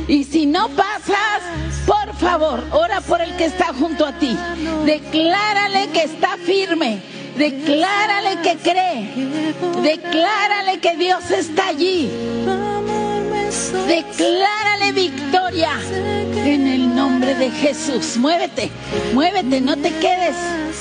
Y 0.06 0.24
si 0.24 0.46
no 0.46 0.68
pasas, 0.70 1.42
por 1.86 2.14
favor, 2.16 2.62
ora 2.72 3.00
por 3.00 3.20
el 3.20 3.36
que 3.36 3.46
está 3.46 3.72
junto 3.72 4.04
a 4.04 4.12
ti. 4.12 4.36
Declárale 4.84 5.88
que 5.88 6.02
está 6.02 6.36
firme. 6.36 7.02
Declárale 7.36 8.40
que 8.42 8.56
cree. 8.58 9.10
Declárale 9.82 10.78
que 10.80 10.96
Dios 10.96 11.30
está 11.30 11.68
allí. 11.68 12.10
Declárale 13.86 14.92
victoria 14.92 15.70
en 16.44 16.66
el 16.66 16.94
nombre 16.94 17.34
de 17.34 17.50
Jesús. 17.50 18.16
Muévete, 18.16 18.70
muévete, 19.12 19.60
no 19.60 19.76
te 19.76 19.90
quedes 19.98 20.36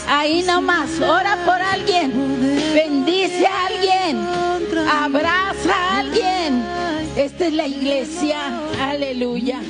ahí 0.07 0.43
nomás. 0.43 0.99
Ora 0.99 1.37
por 1.45 1.61
alguien, 1.61 2.11
bendice 2.73 3.47
a 3.47 3.65
alguien, 3.67 4.27
abraza 4.89 5.73
a 5.73 5.99
alguien. 5.99 6.82
Esta 7.15 7.45
es 7.45 7.53
la 7.53 7.67
iglesia, 7.67 8.39
aleluya. 8.81 9.61